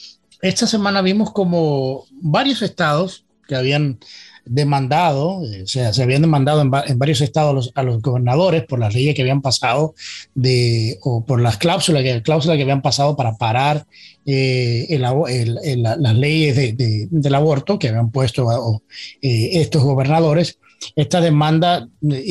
[0.41, 3.99] esta semana vimos como varios estados que habían
[4.47, 8.95] demandado, eh, o sea, se habían demandado en, varios estados a los, gobernadores por las
[8.95, 9.95] leyes que habían pasado
[10.35, 13.87] de, o por las cláusulas que, cláusulas que habían pasado para parar
[14.25, 18.81] eh, las leyes del aborto que habían puesto
[19.21, 20.59] eh, estos gobernadores.
[20.95, 21.89] Esta demanda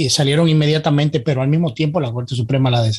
[0.09, 2.89] salieron inmediatamente, pero al mismo tiempo la Corte Suprema la,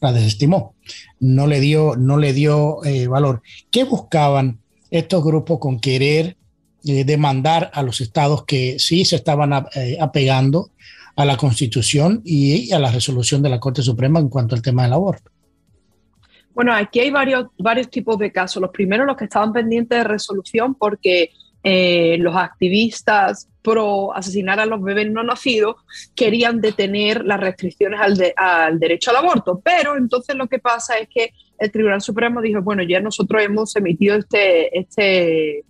[0.00, 0.74] la desestimó,
[1.20, 3.42] no le dio, no le dio valor.
[3.70, 4.58] ¿Qué buscaban
[4.90, 6.37] estos grupos con querer
[6.84, 10.70] eh, demandar a los estados que sí se estaban eh, apegando
[11.16, 14.84] a la Constitución y a la resolución de la Corte Suprema en cuanto al tema
[14.84, 15.30] del aborto?
[16.54, 18.60] Bueno, aquí hay varios, varios tipos de casos.
[18.60, 21.30] Los primeros, los que estaban pendientes de resolución porque
[21.64, 25.76] los activistas pro asesinar a los bebés no nacidos
[26.14, 29.60] querían detener las restricciones al, al derecho al aborto.
[29.62, 33.74] Pero entonces lo que pasa es que el Tribunal Supremo dijo, bueno, ya nosotros hemos
[33.76, 35.64] emitido este, este,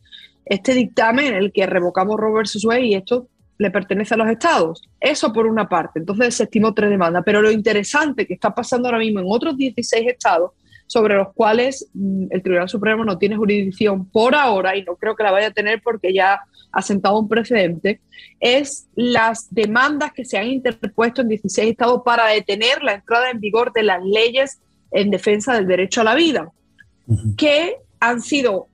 [0.49, 3.29] este dictamen en el que revocamos Roe versus Wade y esto
[3.59, 4.89] le pertenece a los estados.
[5.01, 5.99] Eso por una parte.
[5.99, 7.23] Entonces se estimó tres demandas.
[7.27, 10.53] Pero lo interesante que está pasando ahora mismo en otros 16 estados
[10.87, 15.15] sobre los cuales mm, el Tribunal Supremo no tiene jurisdicción por ahora y no creo
[15.15, 16.41] que la vaya a tener porque ya
[16.73, 18.01] ha sentado un precedente,
[18.41, 23.41] es las demandas que se han interpuesto en 16 estados para detener la entrada en
[23.41, 26.51] vigor de las leyes en defensa del derecho a la vida,
[27.37, 28.69] que han sido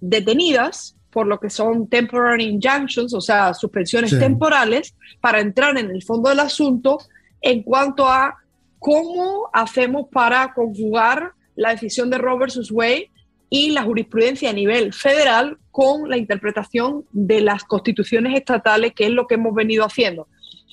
[0.00, 6.02] detenidas por lo que son temporary injunctions, o sea, suspensiones temporales, para entrar en el
[6.02, 6.98] fondo del asunto
[7.42, 8.38] en cuanto a
[8.78, 13.10] cómo hacemos para conjugar la decisión de Roe versus Wade
[13.50, 19.10] y la jurisprudencia a nivel federal con la interpretación de las constituciones estatales, que es
[19.10, 20.26] lo que hemos venido haciendo.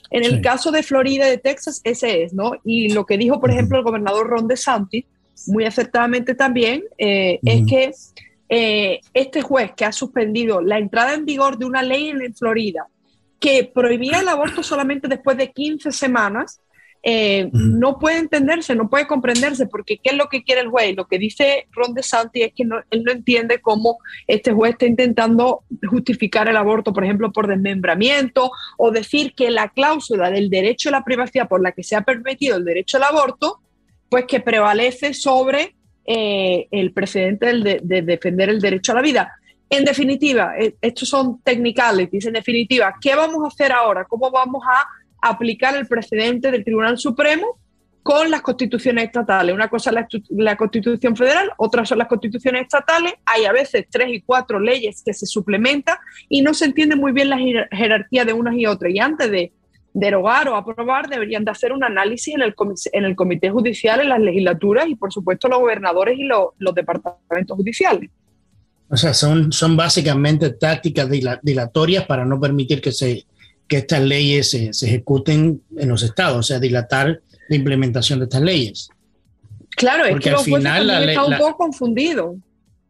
[0.10, 2.54] En el caso de Florida y de Texas, ese es, ¿no?
[2.64, 5.06] Y lo que dijo, por ejemplo, el gobernador Ron DeSantis,
[5.48, 7.92] muy acertadamente también, eh, es que
[8.50, 12.88] eh, este juez que ha suspendido la entrada en vigor de una ley en Florida
[13.39, 16.60] que prohibía el aborto solamente después de 15 semanas,
[17.02, 20.95] eh, no puede entenderse, no puede comprenderse, porque ¿qué es lo que quiere el juez?
[20.97, 25.64] Lo que dice Ron DeSantis es que él no entiende cómo este juez está intentando
[25.88, 30.93] justificar el aborto, por ejemplo, por desmembramiento, o decir que la cláusula del derecho a
[30.93, 33.62] la privacidad por la que se ha permitido el derecho al aborto,
[34.10, 35.76] pues que prevalece sobre
[36.12, 39.32] eh, el precedente de, de defender el derecho a la vida.
[39.70, 44.05] En definitiva, eh, estos son technicales, dice en definitiva, ¿qué vamos a hacer ahora?
[44.05, 44.88] ¿Cómo vamos a
[45.22, 47.60] aplicar el precedente del Tribunal Supremo
[48.01, 49.53] con las constituciones estatales.
[49.53, 53.14] Una cosa es la, constitución federal, otra son las constituciones estatales.
[53.24, 55.97] Hay a veces tres y cuatro leyes que se suplementan
[56.28, 57.38] y no se entiende muy bien la
[57.72, 58.91] jerarquía de unas y otras.
[58.91, 59.51] Y antes de
[60.00, 62.56] derogar o aprobar, deberían de hacer un análisis en el,
[62.93, 67.56] en el Comité Judicial, en las legislaturas y, por supuesto, los gobernadores y los, departamentos
[67.56, 68.10] judiciales.
[68.89, 71.10] O sea, son, son básicamente tácticas
[71.43, 73.26] dilatorias para no permitir que se
[73.68, 78.41] que estas leyes se, ejecuten en los estados, o sea, dilatar la implementación de estas
[78.41, 78.89] leyes.
[79.70, 82.36] Claro, es que al final la está un poco confundido.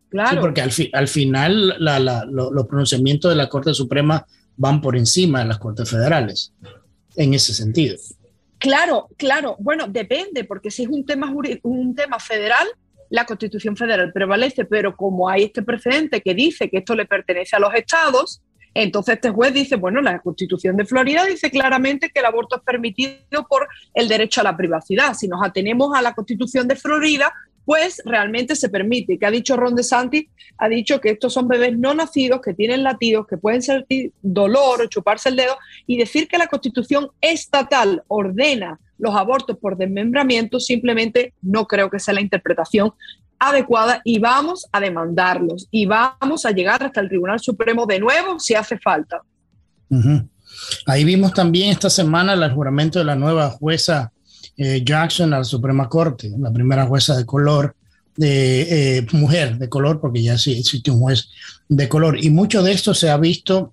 [0.08, 0.30] Claro.
[0.30, 1.76] Sí, porque al, al final
[2.32, 6.54] los pronunciamientos de la Corte Suprema van por encima de las Cortes Federales,
[7.20, 7.98] en ese sentido.
[8.58, 9.56] Claro, claro.
[9.60, 11.32] Bueno, depende, porque si es un tema,
[11.64, 12.68] un tema federal,
[13.10, 17.56] la Constitución Federal prevalece, pero como hay este precedente que dice que esto le pertenece
[17.56, 18.42] a los estados,
[18.74, 22.62] entonces este juez dice, bueno, la Constitución de Florida dice claramente que el aborto es
[22.62, 25.14] permitido por el derecho a la privacidad.
[25.14, 27.34] Si nos atenemos a la Constitución de Florida,
[27.70, 29.20] pues realmente se permite.
[29.20, 30.26] ¿Qué ha dicho Ron DeSantis?
[30.58, 34.82] Ha dicho que estos son bebés no nacidos, que tienen latidos, que pueden sentir dolor
[34.82, 35.56] o chuparse el dedo,
[35.86, 42.00] y decir que la Constitución estatal ordena los abortos por desmembramiento, simplemente no creo que
[42.00, 42.92] sea la interpretación
[43.38, 48.40] adecuada y vamos a demandarlos y vamos a llegar hasta el Tribunal Supremo de nuevo
[48.40, 49.22] si hace falta.
[50.88, 54.12] Ahí vimos también esta semana el juramento de la nueva jueza
[54.62, 57.78] eh, Jackson a la Suprema Corte, la primera jueza de color,
[58.18, 61.30] de eh, mujer de color, porque ya sí existe un juez
[61.70, 62.22] de color.
[62.22, 63.72] Y mucho de esto se ha visto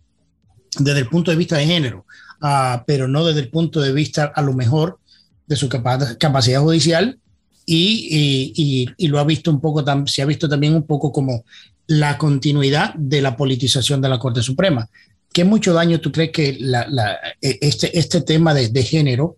[0.78, 2.06] desde el punto de vista de género,
[2.40, 5.00] ah, pero no desde el punto de vista a lo mejor
[5.48, 7.18] de su capacidad judicial
[7.64, 11.44] y, y, lo ha visto un poco, se ha visto también un poco como
[11.88, 14.88] la continuidad de la politización de la Corte Suprema.
[15.32, 19.36] ¿Qué mucho daño tú crees que la, e, este, este tema de, de género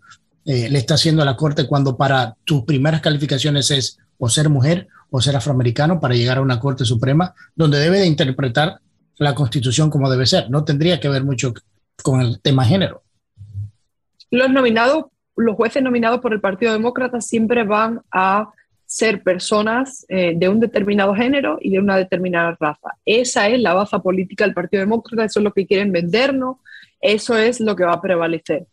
[0.49, 4.49] eh, le está haciendo a la Corte cuando para tus primeras calificaciones es o ser
[4.49, 8.81] mujer o ser afroamericano para llegar a una Corte Suprema donde debe de interpretar
[9.19, 10.49] la Constitución como debe ser?
[10.49, 11.53] No tendría que ver mucho
[12.03, 13.03] con el tema género.
[14.31, 15.05] Los nominados
[15.37, 18.51] los jueces nominados por el Partido Demócrata siempre van a
[18.87, 22.95] ser personas eh, de un determinado género y de una determinada raza.
[23.05, 26.57] Esa es la baza política del Partido Demócrata, eso es lo que quieren vendernos,
[27.03, 28.67] eso es lo que va a prevalecer.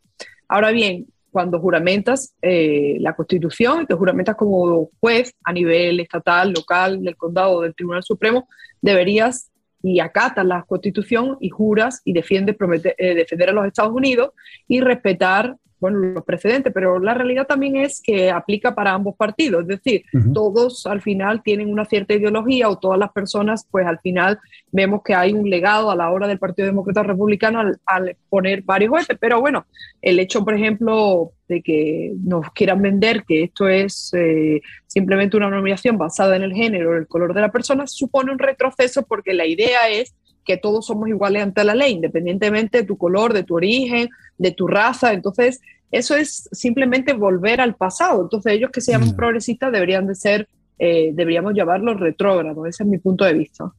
[0.47, 7.03] Ahora bien, cuando juramentas eh, la Constitución, te juramentas como juez a nivel estatal, local,
[7.03, 8.47] del condado del Tribunal Supremo,
[8.81, 9.51] deberías
[9.83, 12.55] y acatas la Constitución y juras y defiendes
[12.97, 14.29] eh, defender a los Estados Unidos
[14.65, 19.63] y respetar bueno, los precedentes, pero la realidad también es que aplica para ambos partidos,
[19.63, 20.03] es decir,
[20.34, 24.39] todos al final tienen una cierta ideología o todas las personas, pues al final
[24.71, 28.89] vemos que hay un legado a la hora del Partido Demócrata Republicano al, poner varios
[28.89, 29.65] jueces, pero bueno,
[30.01, 35.49] el hecho, por ejemplo, de que nos quieran vender que esto es eh, simplemente una
[35.49, 39.34] nominación basada en el género o el color de la persona, supone un retroceso porque
[39.34, 40.15] la idea es
[40.46, 44.52] que todos somos iguales ante la ley, independientemente de tu color, de tu origen, de
[44.52, 45.14] tu raza.
[45.14, 45.60] Entonces,
[45.91, 48.22] eso es simplemente volver al pasado.
[48.24, 49.16] Entonces, ellos que se llaman mm.
[49.16, 52.68] progresistas deberían de ser, eh, deberíamos llamarlos retrógrados.
[52.68, 53.72] Ese es mi punto de vista.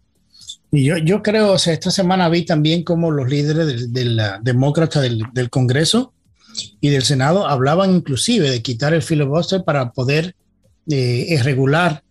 [0.71, 4.41] Y yo, yo creo, o sea, esta semana vi también como los líderes de, la
[4.43, 6.13] demócrata del, del, Congreso
[6.81, 10.35] y del Senado hablaban inclusive de quitar el filibuster para poder
[10.91, 12.03] eh, regular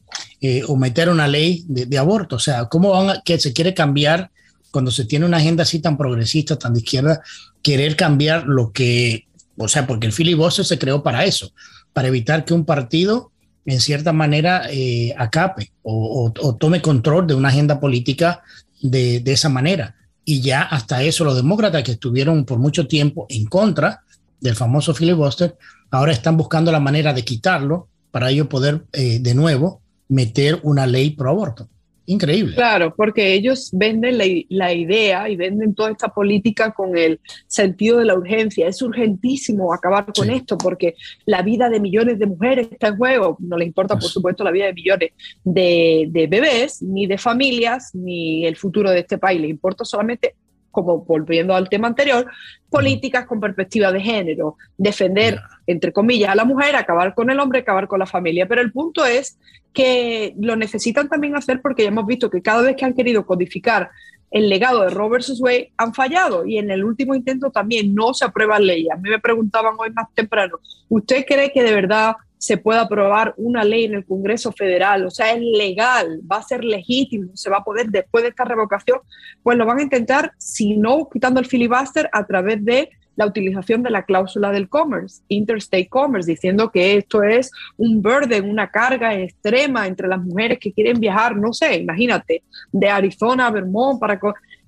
[0.42, 2.38] eh, o meter una ley de, de, aborto.
[2.38, 4.32] O sea, ¿cómo van a, que se quiere cambiar
[4.76, 7.22] cuando se tiene una agenda así tan progresista, tan de izquierda,
[7.62, 11.54] querer cambiar lo que, o sea, porque el filibuster se creó para eso,
[11.94, 13.32] para evitar que un partido
[13.66, 18.44] en cierta manera eh, acape o, tome control de una agenda política
[18.82, 19.96] de, esa manera.
[20.26, 24.04] Y ya hasta eso los demócratas que estuvieron por mucho tiempo en contra
[24.42, 25.56] del famoso filibuster,
[25.90, 30.86] ahora están buscando la manera de quitarlo para ello poder eh, de nuevo meter una
[30.86, 31.70] ley pro aborto.
[32.08, 32.54] Increíble.
[32.54, 34.18] Claro, porque ellos venden
[34.50, 38.68] la, idea y venden toda esta política con el sentido de la urgencia.
[38.68, 40.96] Es urgentísimo acabar con esto porque
[41.26, 43.38] la vida de millones de mujeres está en juego.
[43.40, 45.12] No le importa, por supuesto, la vida de millones
[45.44, 49.42] de, bebés, ni de familias, ni el futuro de este país.
[49.42, 50.36] Le importa solamente
[50.76, 52.28] como volviendo al tema anterior,
[52.70, 57.60] políticas con perspectiva de género, defender, entre comillas, a la mujer, acabar con el hombre,
[57.60, 58.46] acabar con la familia.
[58.46, 59.40] Pero el punto es
[59.74, 63.26] que lo necesitan también hacer porque ya hemos visto que cada vez que han querido
[63.26, 63.90] codificar
[64.32, 68.14] el legado de Roe versus Wade han fallado y en el último intento también no
[68.14, 68.92] se aprueban leyes.
[68.92, 70.60] A mí me preguntaban hoy más temprano,
[70.90, 75.12] ¿usted cree que de verdad se pueda aprobar una ley en el Congreso Federal, o
[75.12, 79.00] sea, es legal, va a ser legítimo, se va a poder después de esta revocación,
[79.42, 83.82] pues lo van a intentar, si no quitando el filibuster, a través de la utilización
[83.82, 89.16] de la cláusula del commerce, interstate commerce, diciendo que esto es un burden, una carga
[89.16, 94.20] extrema entre las mujeres que quieren viajar, no sé, imagínate, de Arizona a Vermont para...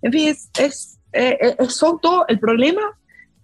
[0.01, 1.67] En fin, es, es, eh, eh,
[2.01, 2.81] todo el problema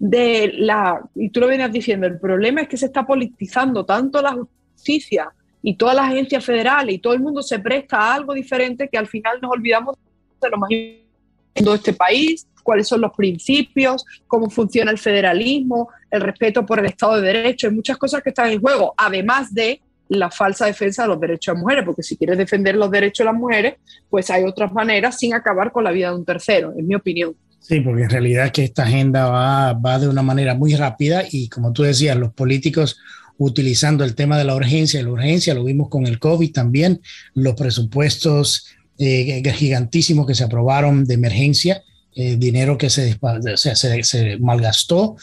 [0.06, 4.22] de la, y tú lo venías diciendo, el problema es que se está politizando tanto
[4.22, 5.32] la justicia
[5.62, 8.98] y todas las agencias federales y todo el mundo se presta a algo diferente que
[8.98, 9.96] al final nos olvidamos
[10.42, 11.14] de lo más importante
[11.56, 16.88] de este país, cuáles son los principios, cómo funciona el federalismo, el respeto por el
[16.88, 19.80] Estado de Derecho, hay muchas cosas que están en juego, además de
[20.10, 23.20] la falsa defensa de los derechos de las mujeres, porque si quieres defender los derechos
[23.20, 23.76] de las mujeres,
[24.10, 27.34] pues hay otras maneras sin acabar con la vida de un tercero, en mi opinión.
[27.64, 31.48] Sí, porque en realidad que esta agenda va, va de una manera muy rápida y
[31.48, 32.98] como tú decías, los políticos
[33.38, 37.02] utilizando el tema de la urgencia la urgencia, lo vimos con el COVID también,
[37.34, 38.66] los presupuestos
[38.98, 41.84] eh, gigantísimos que se aprobaron de emergencia,
[42.16, 43.18] eh, dinero que se,
[43.56, 45.16] se, se, malgastó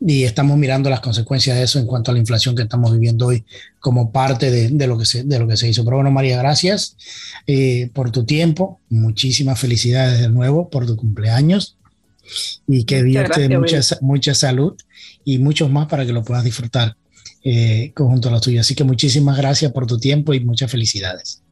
[0.00, 3.28] y estamos mirando las consecuencias de eso en cuanto a la inflación que estamos viviendo
[3.28, 3.44] hoy
[3.78, 5.84] como parte de, de lo, que se, de lo que se hizo.
[5.84, 6.96] Pero bueno, María, gracias
[7.46, 11.78] eh, por tu tiempo, muchísimas felicidades de nuevo por tu cumpleaños
[12.66, 14.74] y que Dios te dé mucha, mucha salud
[15.24, 16.96] y muchos más para que lo puedas disfrutar
[17.42, 18.62] eh, conjunto a los tuyos.
[18.62, 21.43] Así que muchísimas gracias por tu tiempo y muchas felicidades.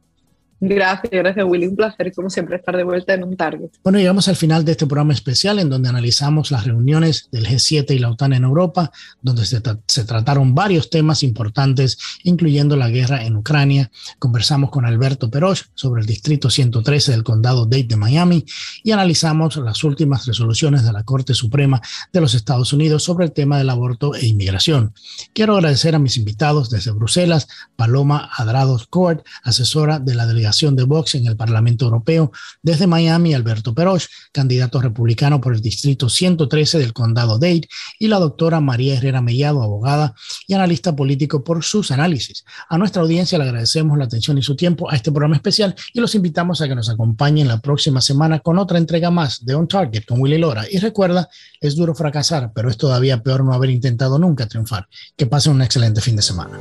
[0.64, 1.66] Gracias, gracias Willy.
[1.66, 3.70] Un placer, como siempre, estar de vuelta en un target.
[3.82, 7.96] Bueno, llegamos al final de este programa especial en donde analizamos las reuniones del G7
[7.96, 13.24] y la OTAN en Europa, donde se, se, trataron varios temas importantes, incluyendo la guerra
[13.24, 13.90] en Ucrania.
[14.20, 18.46] Conversamos con Alberto Peroch sobre el Distrito 113 del Condado Dade de Miami
[18.84, 21.82] y analizamos las últimas resoluciones de la Corte Suprema
[22.12, 24.94] de los Estados Unidos sobre el tema del aborto e inmigración.
[25.34, 30.84] Quiero agradecer a mis invitados desde Bruselas, Paloma Adrados Court, asesora de la delegación de
[30.84, 32.30] Vox en el Parlamento Europeo.
[32.62, 38.18] Desde Miami, Alberto Peroch, candidato republicano por el Distrito 113 del Condado Dade, y la
[38.18, 40.14] doctora María Herrera Mellado, abogada
[40.46, 42.44] y analista político por sus análisis.
[42.68, 46.00] A nuestra audiencia le agradecemos la atención y su tiempo a este programa especial y
[46.00, 49.66] los invitamos a que nos acompañen la próxima semana con otra entrega más de On
[49.66, 50.64] Target con Willy Lora.
[50.70, 51.28] Y recuerda,
[51.60, 54.86] es duro fracasar, pero es todavía peor no haber intentado nunca triunfar.
[55.16, 56.58] Que pasen un excelente fin de semana.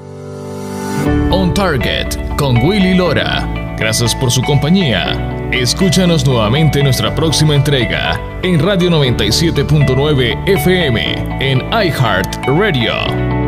[1.31, 5.49] On Target con Willy Lora Gracias por su compañía.
[5.51, 13.40] Escúchanos nuevamente en nuestra próxima entrega en Radio 97.9 FM en iHeart Radio.